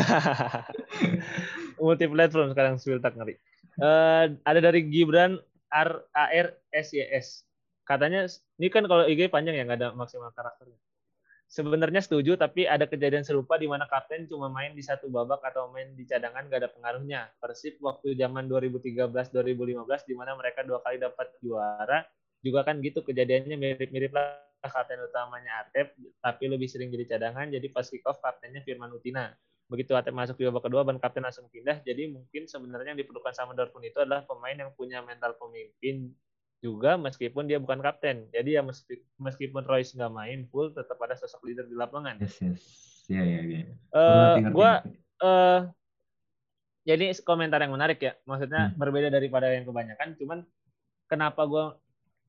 [1.83, 3.37] multi platform sekarang Swiltak ngeri
[3.73, 5.41] Eh, ada dari Gibran
[5.73, 7.27] R A R S Y S.
[7.83, 8.29] Katanya
[8.62, 10.77] ini kan kalau IG panjang ya nggak ada maksimal karakternya.
[11.53, 15.69] Sebenarnya setuju tapi ada kejadian serupa di mana kapten cuma main di satu babak atau
[15.69, 17.29] main di cadangan gak ada pengaruhnya.
[17.38, 22.01] Persib waktu zaman 2013 2015 di mana mereka dua kali dapat juara
[22.41, 25.93] juga kan gitu kejadiannya mirip-mirip lah kapten utamanya Atep
[26.25, 27.45] tapi lebih sering jadi cadangan.
[27.53, 29.29] Jadi pas kick off kaptennya Firman Utina
[29.73, 33.33] begitu Atep masuk di babak kedua ban kapten langsung pindah jadi mungkin sebenarnya yang diperlukan
[33.33, 36.13] sama Dortmund itu adalah pemain yang punya mental pemimpin
[36.62, 41.17] juga meskipun dia bukan kapten jadi ya meski- meskipun Royce nggak main full tetap ada
[41.17, 42.63] sosok leader di lapangan Yes, yes.
[43.09, 44.89] Ngerti, ngerti, gua ngerti.
[45.25, 45.59] eh
[46.83, 48.13] jadi komentar yang menarik ya.
[48.27, 48.75] Maksudnya Hmm.
[48.75, 50.19] berbeda daripada yang kebanyakan.
[50.19, 50.39] Cuman
[51.07, 51.65] kenapa gue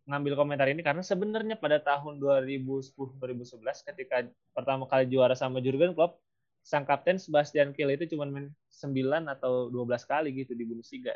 [0.06, 4.22] ngambil komentar ini karena sebenarnya pada tahun 2010-2011 ketika
[4.54, 6.22] pertama kali juara sama Jurgen Klopp,
[6.64, 11.12] sang kapten Sebastian Kiel itu cuma main 9 atau 12 kali gitu di Bundesliga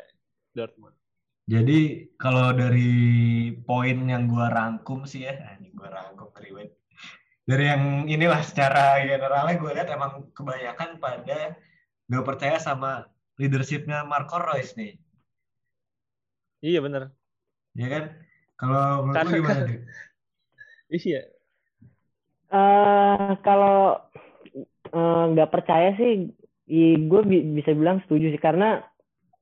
[0.53, 0.93] Dortmund.
[1.49, 6.77] Jadi kalau dari poin yang gua rangkum sih ya, nah, ini gua rangkum ribet.
[7.49, 11.57] Dari yang inilah secara generalnya gue lihat emang kebanyakan pada
[12.05, 13.09] gak percaya sama
[13.41, 15.01] leadershipnya Marco Reus nih,
[16.61, 17.09] Iya bener.
[17.73, 18.03] ya kan?
[18.59, 19.77] Kalau menurut gimana Dri?
[20.91, 21.21] Iya.
[22.49, 24.08] eh kalau
[24.93, 26.29] eh, nggak percaya sih,
[27.09, 27.21] gue
[27.57, 28.85] bisa bilang setuju sih karena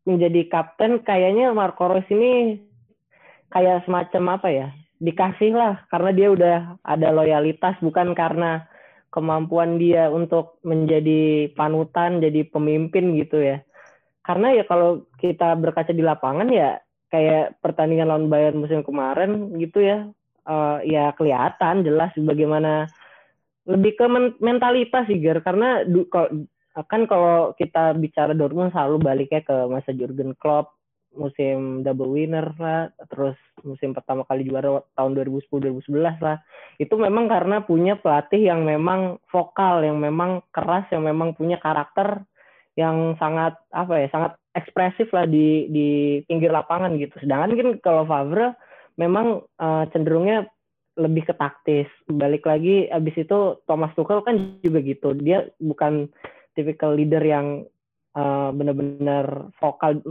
[0.07, 2.63] menjadi kapten kayaknya Marco Reus ini
[3.51, 4.67] kayak semacam apa ya?
[4.97, 8.65] Dikasih lah karena dia udah ada loyalitas bukan karena
[9.11, 13.63] kemampuan dia untuk menjadi panutan, jadi pemimpin gitu ya.
[14.23, 19.79] Karena ya kalau kita berkaca di lapangan ya kayak pertandingan lawan Bayern musim kemarin gitu
[19.79, 20.11] ya,
[20.47, 22.91] eh, ya kelihatan jelas bagaimana
[23.67, 26.07] lebih ke men- mentalitas sih Ger karena du-
[26.87, 30.77] kan kalau kita bicara Dortmund selalu baliknya ke masa Jurgen Klopp
[31.17, 33.33] musim double winner lah terus
[33.65, 36.37] musim pertama kali juara tahun 2010-2011 lah.
[36.77, 42.21] Itu memang karena punya pelatih yang memang vokal yang memang keras yang memang punya karakter
[42.77, 45.87] yang sangat apa ya sangat ekspresif lah di di
[46.29, 47.17] pinggir lapangan gitu.
[47.17, 48.53] Sedangkan kan kalau Favre
[49.01, 50.45] memang eh, cenderungnya
[50.97, 51.87] lebih ke taktis.
[52.09, 55.13] Balik lagi abis itu Thomas Tuchel kan juga gitu.
[55.13, 56.09] Dia bukan
[56.57, 57.69] tipikal leader yang
[58.17, 60.01] uh, benar-benar vokal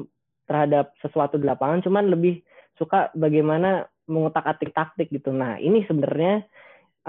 [0.46, 2.38] terhadap sesuatu di lapangan, cuman lebih
[2.78, 5.34] suka bagaimana mengutak-atik taktik gitu.
[5.34, 6.46] Nah ini sebenarnya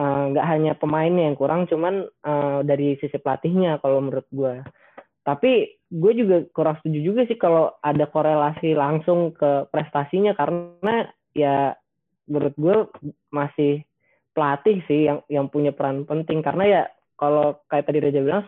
[0.02, 4.66] uh, nggak hanya pemainnya yang kurang, cuman uh, dari sisi pelatihnya kalau menurut gue.
[5.22, 11.76] Tapi gue juga kurang setuju juga sih kalau ada korelasi langsung ke prestasinya karena ya
[12.28, 12.76] menurut gue
[13.32, 13.82] masih
[14.36, 16.46] pelatih sih yang yang punya peran penting.
[16.46, 16.82] Karena ya
[17.18, 18.46] kalau kayak tadi Reza bilang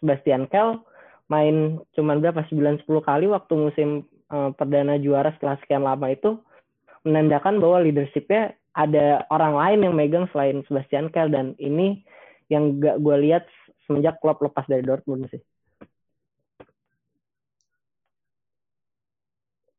[0.00, 0.80] Sebastian Kel
[1.28, 2.40] main cuman berapa?
[2.48, 6.40] 9 10 kali waktu musim uh, perdana juara setelah sekian lama itu
[7.04, 12.00] menandakan bahwa leadershipnya ada orang lain yang megang selain Sebastian Kel dan ini
[12.48, 13.44] yang gak gue lihat
[13.84, 15.42] semenjak klub lepas dari Dortmund sih.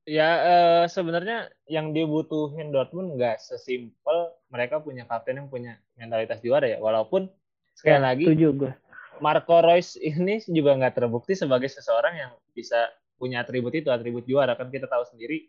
[0.10, 6.66] Ya eh, sebenarnya yang dibutuhin Dortmund nggak sesimpel mereka punya kapten yang punya mentalitas juara
[6.66, 6.82] ya.
[6.82, 7.30] Walaupun
[7.78, 8.74] sekali Ya, lagi gue.
[9.22, 12.90] Marco Reus ini juga nggak terbukti sebagai seseorang yang bisa
[13.22, 14.58] punya atribut itu, atribut juara.
[14.58, 15.46] Kan kita tahu sendiri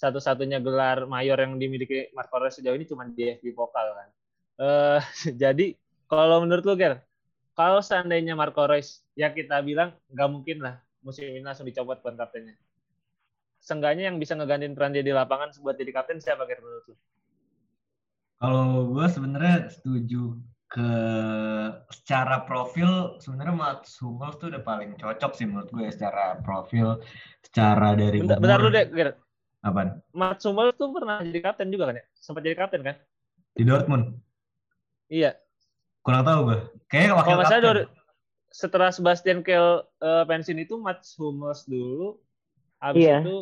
[0.00, 4.08] satu-satunya gelar mayor yang dimiliki Marco Reus sejauh ini cuma di FB Pokal kan.
[4.64, 5.00] Eh,
[5.44, 5.76] jadi
[6.08, 7.04] kalau menurut lu Ger,
[7.52, 12.16] kalau seandainya Marco Reus ya kita bilang nggak mungkin lah musim ini langsung dicopot buat
[12.16, 12.56] kaptennya.
[13.60, 16.94] Seenggaknya yang bisa ngegantiin peran dia di lapangan buat jadi kapten siapa kira menurut lu?
[18.40, 20.90] Kalau gue sebenarnya setuju ke
[21.92, 27.04] secara profil sebenarnya Mats Hummels tuh udah paling cocok sih menurut gue ya, secara profil,
[27.44, 28.42] secara dari Bentar, umur.
[28.48, 29.08] bentar dulu deh, Ger.
[29.60, 29.88] Apaan?
[30.16, 32.04] Mats Hummels tuh pernah jadi kapten juga kan ya?
[32.16, 32.96] Sempat jadi kapten kan?
[33.52, 34.16] Di Dortmund.
[35.12, 35.36] Iya.
[36.00, 36.58] Kurang tahu gue.
[36.88, 37.60] Kayaknya wakil Kalau kapten.
[37.60, 37.88] dari-
[38.50, 42.16] setelah Sebastian Kehl eh, pensiun itu Mats Hummels dulu.
[42.80, 43.16] Habis Iya.
[43.20, 43.36] itu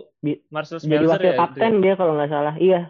[0.50, 1.38] Marcel Jadi Schmelzer wakil ya.
[1.38, 2.54] kapten dia kalau nggak salah.
[2.58, 2.80] Iya.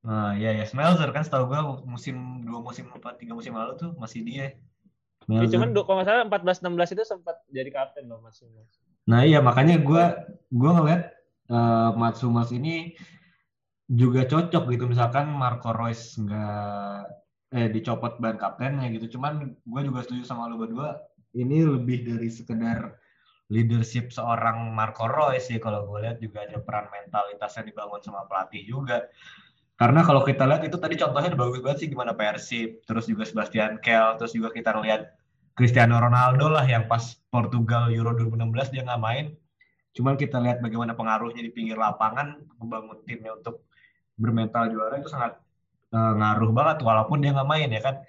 [0.00, 3.90] Nah, iya ya Smelzer kan setahu gue musim dua musim apa tiga musim lalu tuh
[3.98, 4.54] masih dia.
[5.28, 5.50] Ya, Smelzer.
[5.52, 8.40] cuman do- kalau nggak salah 14-16 itu sempat jadi kapten loh Hummels.
[9.04, 10.04] Nah iya makanya gue
[10.48, 11.02] gue ngeliat
[11.50, 12.94] eh, Mats Hummels ini
[13.90, 17.02] juga cocok gitu misalkan Marco Reus nggak
[17.50, 19.18] eh dicopot ban kaptennya gitu.
[19.18, 21.02] Cuman gue juga setuju sama lu berdua
[21.34, 22.94] ini lebih dari sekedar
[23.50, 28.24] leadership seorang Marco Reus sih kalau gue lihat juga ada peran mentalitas yang dibangun sama
[28.30, 29.10] pelatih juga.
[29.74, 33.82] Karena kalau kita lihat itu tadi contohnya bagus banget sih gimana Persib, terus juga Sebastian
[33.82, 35.08] Kehl, terus juga kita ngeliat
[35.58, 39.34] Cristiano Ronaldo lah yang pas Portugal Euro 2016 dia nggak main.
[39.96, 43.66] Cuman kita lihat bagaimana pengaruhnya di pinggir lapangan, membangun timnya untuk
[44.14, 45.40] bermental juara itu sangat
[45.90, 48.04] eh, ngaruh banget walaupun dia nggak main ya kan.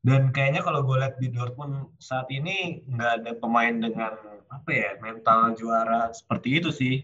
[0.00, 4.16] Dan kayaknya kalau gue lihat di Dortmund saat ini nggak ada pemain dengan
[4.48, 6.94] apa ya mental juara seperti itu sih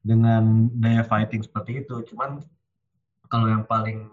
[0.00, 2.00] dengan daya fighting seperti itu.
[2.08, 2.40] Cuman
[3.28, 4.08] kalau yang paling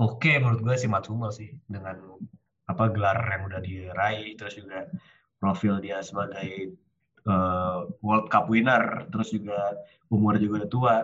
[0.00, 2.16] oke menurut gue sih Mats Hummels sih dengan
[2.66, 4.88] apa gelar yang udah diraih terus juga
[5.36, 6.72] profil dia sebagai
[7.28, 9.76] eh, World Cup winner terus juga
[10.08, 10.96] umur juga udah tua.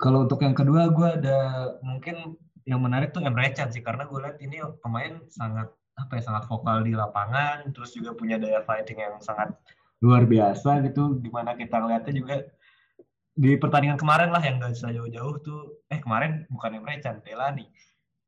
[0.00, 1.38] Kalau untuk yang kedua gue ada
[1.84, 6.22] mungkin yang menarik tuh Emre Can sih karena gue lihat ini pemain sangat apa ya
[6.24, 9.54] sangat vokal di lapangan terus juga punya daya fighting yang sangat
[10.02, 12.36] luar biasa gitu di mana kita ngeliatnya juga
[13.34, 17.70] di pertandingan kemarin lah yang gak bisa jauh-jauh tuh eh kemarin bukan Emre Can Delani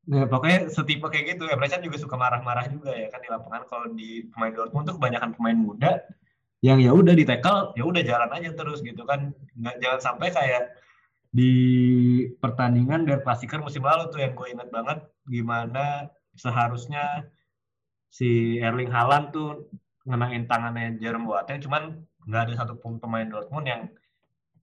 [0.07, 1.51] Ya, pokoknya setipe kayak gitu.
[1.51, 4.95] Emre Can juga suka marah-marah juga ya kan di lapangan kalau di pemain Dortmund tuh
[4.95, 5.99] kebanyakan pemain muda
[6.63, 9.35] yang ya udah di tackle ya udah jalan aja terus gitu kan.
[9.59, 10.63] Nggak jangan sampai kayak
[11.37, 11.53] di
[12.41, 17.29] pertandingan Der Klassiker musim lalu tuh yang gue inget banget gimana seharusnya
[18.09, 19.69] si Erling Haaland tuh
[20.09, 21.83] ngenain tangannya Jerome Boateng cuman
[22.25, 23.81] nggak ada satupun pemain Dortmund yang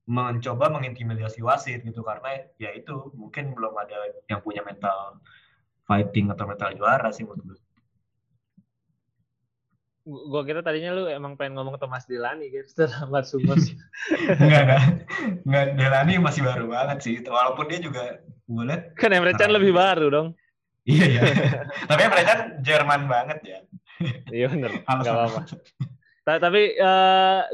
[0.04, 3.96] mencoba mengintimidasi wasit gitu karena ya itu mungkin belum ada
[4.28, 5.22] yang punya mental
[5.88, 7.63] fighting atau mental juara sih menurut gue.
[10.04, 13.72] Gu- Gua kira tadinya lu emang pengen ngomong Thomas Delaney gitu setelah Mats Hummels.
[14.44, 14.82] Enggak enggak
[15.48, 19.72] enggak Delani masih baru banget sih walaupun dia juga gue liat kan Emre Can lebih
[19.72, 20.28] baru dong.
[20.84, 21.20] iya iya
[21.88, 23.58] tapi mereka kan Jerman banget ya.
[24.28, 24.70] Iya bener.
[24.88, 25.20] Halo, Gak sama.
[25.24, 25.40] apa-apa.
[26.24, 26.62] Ta- Tapi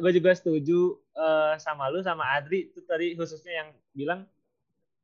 [0.02, 0.78] gue juga setuju
[1.14, 4.20] eh, sama lu sama Adri itu tadi khususnya yang bilang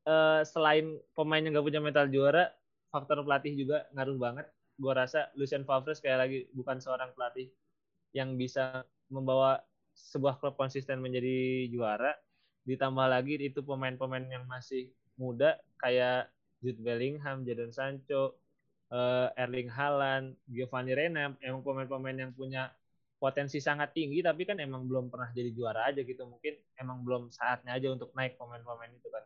[0.02, 2.50] eh, selain pemain yang gak punya mental juara,
[2.90, 4.46] faktor pelatih juga ngaruh banget.
[4.76, 7.48] Gue rasa Lucien Favre sekali lagi bukan seorang pelatih
[8.12, 9.60] yang bisa membawa
[9.96, 12.12] sebuah klub konsisten menjadi juara.
[12.68, 16.28] Ditambah lagi itu pemain-pemain yang masih muda kayak
[16.60, 18.36] Jude Bellingham, Jadon Sancho,
[18.92, 22.72] eh, Erling Haaland, Giovanni Reina, emang pemain-pemain yang punya
[23.16, 27.32] potensi sangat tinggi tapi kan emang belum pernah jadi juara aja gitu mungkin emang belum
[27.32, 29.24] saatnya aja untuk naik pemain-pemain itu kan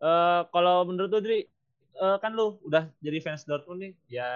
[0.00, 1.20] Eh kalau menurut lu
[1.98, 3.92] Eh, kan lu udah jadi fans Dortmund nih.
[4.08, 4.28] Ya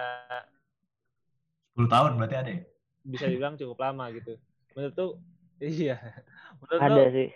[1.74, 2.60] 10 tahun berarti ada ya?
[3.04, 4.36] bisa dibilang cukup lama gitu.
[4.74, 5.10] Menurut tuh
[5.62, 5.96] iya.
[6.64, 7.28] Menurut lu Ada sih.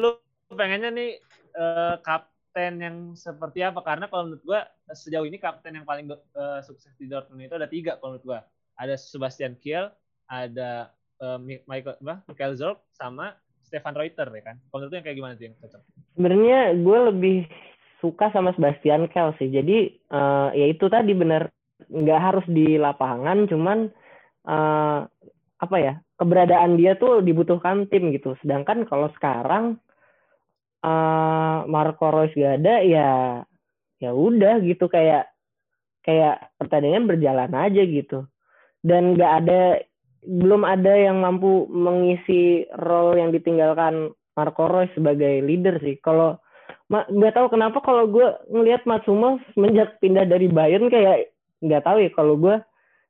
[0.00, 0.10] lu
[0.56, 1.10] pengennya nih
[1.56, 3.80] eh, kapten yang seperti apa?
[3.84, 7.68] Karena kalau menurut gua sejauh ini kapten yang paling eh, sukses di Dortmund itu ada
[7.70, 8.40] tiga kalau menurut gua.
[8.80, 9.92] Ada Sebastian Kiel
[10.30, 12.16] ada eh, Mi- Michael apa?
[12.28, 14.56] Michael Zorc sama Stefan Reuter ya kan?
[14.70, 15.82] Kalau menurut lu yang kayak gimana tuh yang cocok?
[16.14, 17.36] Sebenarnya gue lebih
[18.00, 19.48] suka sama Sebastian Kehl sih.
[19.52, 21.48] Jadi eh, ya itu tadi benar
[21.88, 23.78] nggak harus di lapangan, cuman
[24.48, 24.98] eh,
[25.60, 28.36] apa ya keberadaan dia tuh dibutuhkan tim gitu.
[28.40, 29.76] Sedangkan kalau sekarang
[30.84, 33.08] eh, Marco Reus gak ada ya
[34.00, 35.28] ya udah gitu kayak
[36.00, 38.24] kayak pertandingan berjalan aja gitu.
[38.80, 39.60] Dan nggak ada
[40.24, 46.00] belum ada yang mampu mengisi role yang ditinggalkan Marco Reus sebagai leader sih.
[46.00, 46.40] Kalau
[46.90, 51.30] nggak tahu kenapa kalau gue ngelihat Mats Hummels semenjak pindah dari Bayern kayak
[51.62, 52.58] nggak tahu ya kalau gue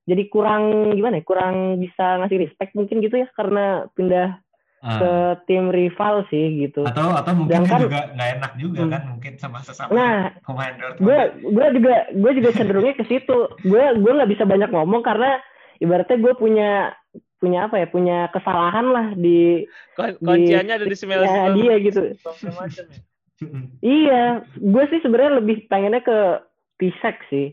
[0.05, 4.37] jadi kurang gimana ya kurang bisa ngasih respect mungkin gitu ya karena pindah
[4.81, 5.37] ke Ah.
[5.45, 6.89] tim rival sih gitu.
[6.89, 8.91] Atau atau mungkin dia Sedangkan- juga nggak enak juga Hmm.
[8.91, 11.05] kan mungkin sama sesama Nah, pemain Dortmund.
[11.05, 11.19] gue
[11.53, 13.39] gue juga gue juga cenderungnya ke situ.
[13.61, 15.37] Gue gue nggak bisa banyak ngomong karena
[15.79, 16.71] ibaratnya gue punya
[17.37, 22.01] punya apa ya punya kesalahan lah di kunciannya ada di smell ya, dia gitu
[22.53, 23.01] macam ya.
[23.81, 26.19] Iya gue sih sebenarnya lebih pengennya ke
[26.81, 27.53] Pisek sih.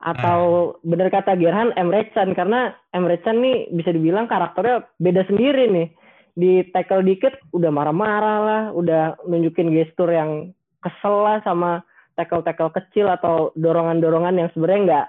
[0.00, 0.76] Atau Ah.
[0.84, 5.88] bener kata Gerhan Emre Can karena Emre Can nih bisa dibilang karakternya beda sendiri nih.
[6.36, 8.62] Di tackle dikit udah marah-marah lah.
[8.72, 11.84] Udah nunjukin gestur yang kesel lah sama
[12.16, 15.06] tackle-tackle kecil atau dorongan-dorongan yang sebenarnya nggak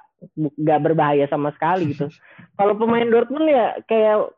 [0.60, 2.08] nggak berbahaya sama sekali gitu.
[2.60, 4.32] Kalau pemain Dortmund ya kayak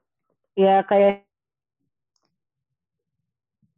[0.53, 1.26] ya kayak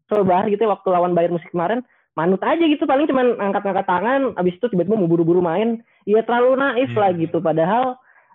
[0.09, 1.81] Solskjaer gitu ya, waktu lawan Bayern musim kemarin
[2.15, 5.83] manut aja gitu paling cuman angkat-angkat tangan abis itu tiba-tiba mau buru-buru main.
[6.07, 6.99] Ya terlalu naif Iya.
[7.01, 7.85] lah gitu padahal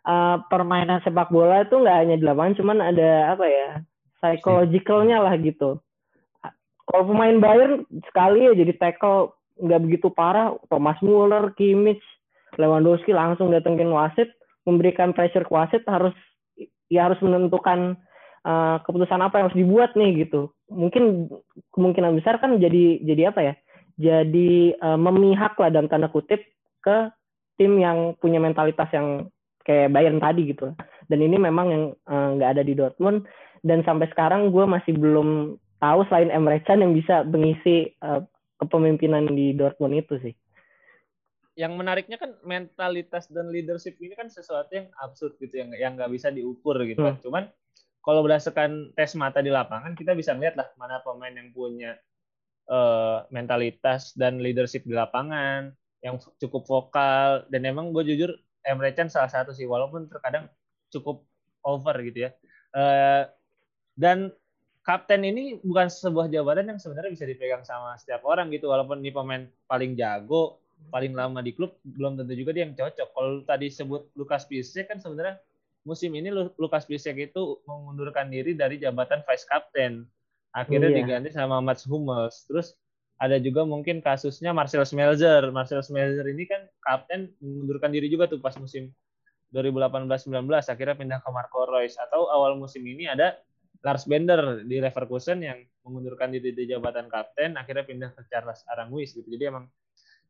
[0.05, 3.69] uh, permainan sepak bola itu nggak hanya di lapangan cuman ada apa ya
[4.21, 5.81] psychologicalnya lah gitu.
[6.91, 10.59] Kalau pemain Bayern sekali ya jadi tackle nggak begitu parah.
[10.69, 12.03] Thomas Muller, Kimmich,
[12.59, 14.29] Lewandowski langsung datengin wasit
[14.69, 16.13] memberikan pressure ke wasit harus
[16.93, 17.97] ya harus menentukan
[18.45, 21.29] uh, keputusan apa yang harus dibuat nih gitu mungkin
[21.75, 23.55] kemungkinan besar kan jadi jadi apa ya?
[24.01, 26.41] Jadi uh, memihak lah dalam tanda kutip
[26.81, 27.13] ke
[27.61, 29.29] tim yang punya mentalitas yang
[29.69, 30.73] kayak Bayern tadi gitu.
[31.11, 33.29] Dan ini memang yang uh, nggak ada di Dortmund.
[33.61, 38.25] Dan sampai sekarang gue masih belum tahu selain Emre Can yang bisa mengisi uh,
[38.57, 40.33] kepemimpinan di Dortmund itu sih.
[41.61, 46.09] Yang menariknya kan mentalitas dan leadership ini kan sesuatu yang absurd gitu yang yang nggak
[46.09, 47.21] bisa diukur gitu kan.
[47.21, 47.45] Cuman
[48.01, 51.97] kalau berdasarkan tes mata di lapangan kita bisa melihat lah mana pemain yang punya
[52.71, 58.33] uh, mentalitas dan leadership di lapangan yang cukup vokal dan emang gue jujur
[58.65, 60.49] Emre Can salah satu sih walaupun terkadang
[60.93, 61.25] cukup
[61.65, 62.31] over gitu ya.
[62.73, 63.29] Uh,
[63.97, 64.33] dan
[64.85, 69.13] kapten ini bukan sebuah jabatan yang sebenarnya bisa dipegang sama setiap orang gitu walaupun ini
[69.13, 73.09] pemain paling jago paling lama di klub belum tentu juga dia yang cocok.
[73.13, 75.37] Kalau tadi sebut Lukas Piszek kan sebenarnya
[75.85, 76.29] musim ini
[76.61, 80.05] Lukas Piszek itu mengundurkan diri dari jabatan vice captain.
[80.51, 80.99] Akhirnya Iya.
[81.03, 82.45] diganti sama Mats Hummels.
[82.51, 82.75] Terus
[83.21, 85.53] ada juga mungkin kasusnya Marcel Smelzer.
[85.53, 88.91] Marcel Smelzer ini kan kapten mengundurkan diri juga tuh pas musim
[89.51, 93.35] 2018-19 akhirnya pindah ke Marco Reus atau awal musim ini ada
[93.83, 99.17] Lars Bender di Leverkusen yang mengundurkan diri dari jabatan kapten akhirnya pindah ke Charles Aranguiz
[99.17, 99.27] gitu.
[99.27, 99.67] Jadi emang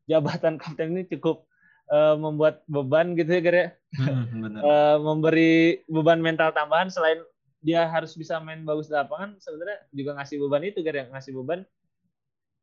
[0.09, 1.45] jabatan kapten ini cukup
[1.91, 3.67] uh, membuat beban gitu ya, Gar ya.
[4.41, 4.59] Bener.
[4.63, 7.21] Uh, memberi beban mental tambahan selain
[7.61, 11.05] dia harus bisa main bagus di lapangan, sebenarnya juga ngasih beban itu, Gar ya.
[11.11, 11.61] Ngasih beban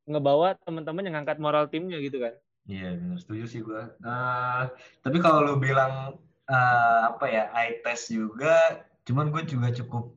[0.08, 2.34] ngebawa teman-teman yang ngangkat moral timnya gitu kan.
[2.68, 3.82] Iya benar setuju sih gue.
[4.04, 4.62] Uh,
[5.04, 10.12] tapi kalau lu bilang uh, apa ya eye test juga, cuman gue juga cukup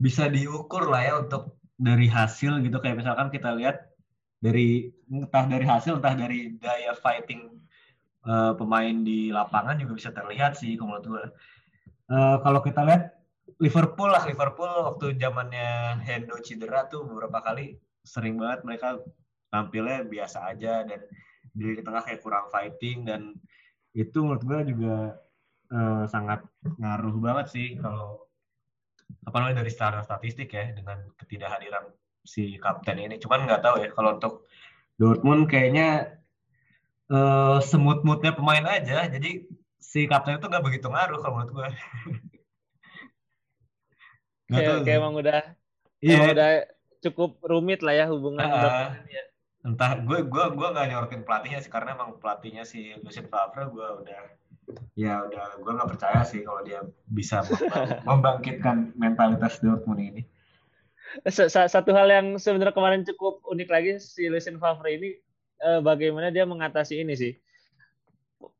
[0.00, 3.84] bisa diukur lah ya untuk dari hasil gitu kayak misalkan kita lihat
[4.40, 7.63] dari entah dari hasil entah dari daya fighting
[8.28, 11.24] uh, pemain di lapangan juga bisa terlihat sih kalau menurut gue.
[12.12, 13.16] Uh, kalau kita lihat
[13.60, 18.88] Liverpool lah Liverpool waktu zamannya Hendo cedera tuh beberapa kali sering banget mereka
[19.48, 21.00] tampilnya biasa aja dan
[21.54, 23.38] di tengah kayak kurang fighting dan
[23.94, 24.96] itu menurut gue juga
[25.70, 26.42] uh, sangat
[26.82, 28.26] ngaruh banget sih kalau
[29.24, 31.88] apa namanya dari secara statistik ya dengan ketidakhadiran
[32.24, 33.16] si kapten ini.
[33.20, 34.34] Cuman nggak tahu ya kalau untuk
[34.98, 36.18] Dortmund kayaknya
[37.10, 39.08] uh, semut-mutnya pemain aja.
[39.08, 39.44] Jadi
[39.80, 41.68] si kapten itu nggak begitu ngaruh kalau menurut gue.
[44.54, 45.40] kayak, kayak emang udah
[46.04, 46.16] iya.
[46.20, 46.50] emang udah
[47.00, 49.22] cukup rumit lah ya hubungan uh, ya.
[49.64, 53.88] Entah gue gue gue nggak nyorotin pelatihnya sih karena emang pelatihnya si Lucien Favre gue
[54.04, 54.20] udah
[54.96, 57.44] ya udah gue nggak percaya sih kalau dia bisa
[58.08, 60.22] membangkitkan mentalitas Dortmund ini.
[61.30, 65.23] Satu hal yang sebenarnya kemarin cukup unik lagi si Lucien Favre ini
[65.64, 67.32] eh, bagaimana dia mengatasi ini sih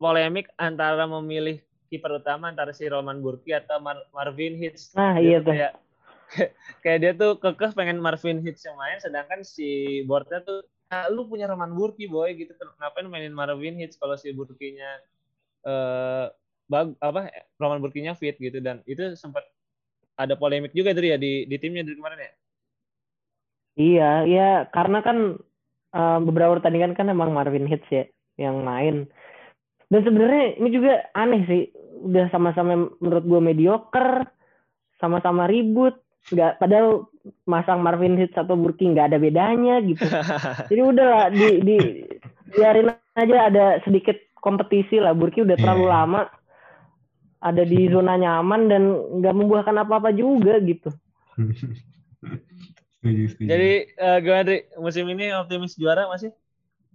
[0.00, 1.60] polemik antara memilih
[1.92, 4.96] kiper utama antara si Roman Burki atau Mar Marvin Hitz.
[4.96, 5.52] Nah iya tuh.
[5.52, 5.72] Kayak,
[6.82, 11.28] kayak dia tuh kekeh pengen Marvin Hitz yang main, sedangkan si boardnya tuh ah, lu
[11.28, 12.50] punya Roman Burki boy gitu,
[12.80, 14.98] ngapain mainin Marvin Hitz kalau si Burkinya
[15.68, 16.26] eh,
[16.64, 17.28] bag apa
[17.60, 19.44] Roman Burkinya fit gitu dan itu sempat
[20.16, 22.32] ada polemik juga tuh ya di di timnya dari kemarin ya.
[23.74, 25.34] Iya, iya karena kan
[25.94, 28.04] uh, beberapa pertandingan kan emang Marvin Hitz ya
[28.36, 29.06] yang main.
[29.88, 31.62] Dan sebenarnya ini juga aneh sih,
[32.02, 34.26] udah sama-sama menurut gue mediocre,
[34.98, 35.94] sama-sama ribut,
[36.34, 37.06] nggak padahal
[37.46, 40.02] masang Marvin Hitz atau Burki nggak ada bedanya gitu.
[40.72, 41.76] Jadi udahlah di di
[42.52, 45.14] biarin aja ada sedikit kompetisi lah.
[45.14, 45.94] Burki udah terlalu yeah.
[45.94, 46.22] lama
[47.44, 48.82] ada di zona nyaman dan
[49.20, 50.88] nggak membuahkan apa-apa juga gitu.
[53.04, 53.48] setuju, setuju.
[53.52, 54.58] Jadi uh, gimana Dri?
[54.80, 56.32] Musim ini optimis juara masih?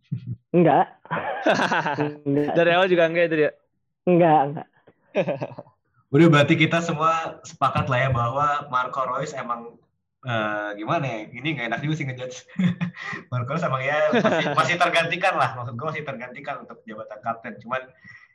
[0.57, 0.97] Enggak.
[2.25, 2.53] enggak.
[2.57, 3.51] Dari awal juga enggak itu ya?
[4.09, 4.67] Enggak, enggak.
[6.13, 9.77] Udah berarti kita semua sepakat lah ya bahwa Marco Reus emang
[10.25, 11.17] uh, gimana ya?
[11.29, 12.37] Ini nggak enak juga sih ngejudge.
[13.29, 15.53] Marco Reus emang ya masih, masih tergantikan lah.
[15.61, 17.53] Maksud gue masih tergantikan untuk jabatan kapten.
[17.61, 17.85] Cuman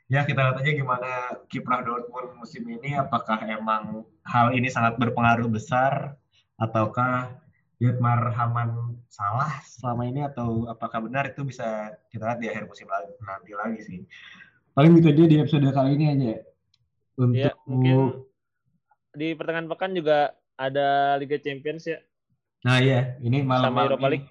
[0.07, 1.11] ya kita lihat aja gimana
[1.51, 2.95] kiprah Dortmund musim ini.
[2.95, 6.15] Apakah emang hal ini sangat berpengaruh besar
[6.55, 7.43] ataukah
[7.75, 12.87] Dietmar Haman salah selama ini atau apakah benar itu bisa kita lihat di akhir musim
[12.87, 13.99] nanti lagi sih.
[14.71, 16.33] Paling gitu aja di episode kali ini aja.
[17.15, 18.27] Untuk ya, mungkin
[19.15, 21.99] di pertengahan pekan juga ada Liga Champions ya.
[22.67, 24.27] Nah iya, ini malam Sama Europa League.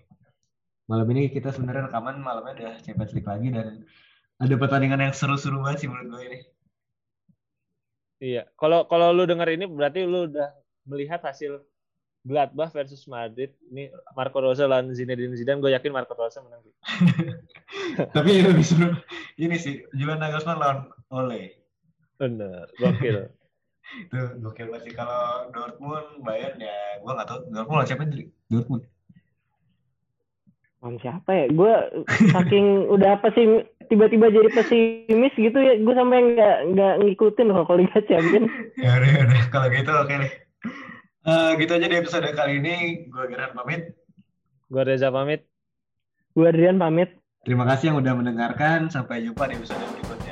[0.85, 3.89] Malam ini kita sebenarnya rekaman malamnya udah Champions League lagi dan
[4.37, 6.39] ada pertandingan yang seru-seru banget sih menurut gue ini.
[8.25, 10.53] Iya, kalau kalau lu dengar ini berarti lu udah
[10.85, 11.65] melihat hasil
[12.25, 13.53] Gladbach versus Madrid.
[13.69, 15.61] Ini Marco Rose lawan Zinedine Zidane.
[15.61, 16.65] Gue yakin Marco Rose menang.
[18.17, 18.97] Tapi yang lebih seru
[19.37, 20.79] ini sih Julian Nagelsmann lawan
[21.13, 21.53] Ole.
[22.17, 23.29] Bener, gokil.
[24.09, 24.93] itu gokil banget sih.
[24.97, 28.09] Kalau Dortmund Bayern ya gue nggak tahu Dortmund lawan siapa
[28.49, 28.83] Dortmund.
[30.81, 31.47] Lawan siapa ya?
[31.53, 31.75] Gue
[32.33, 32.67] saking
[32.97, 35.77] udah apa sih tiba-tiba jadi pesimis gitu ya.
[35.77, 38.49] Gue sampai nggak nggak ngikutin loh kalau Liga Champions.
[38.81, 39.43] ya udah, ya udah.
[39.53, 40.33] Kalau gitu oke okay deh.
[41.25, 43.09] Uh, gitu aja di episode kali ini.
[43.09, 43.97] Gue Geran pamit.
[44.69, 45.45] Gue Reza pamit.
[46.37, 47.17] Gue Adrian pamit.
[47.45, 48.89] Terima kasih yang udah mendengarkan.
[48.89, 50.24] Sampai jumpa di episode berikutnya.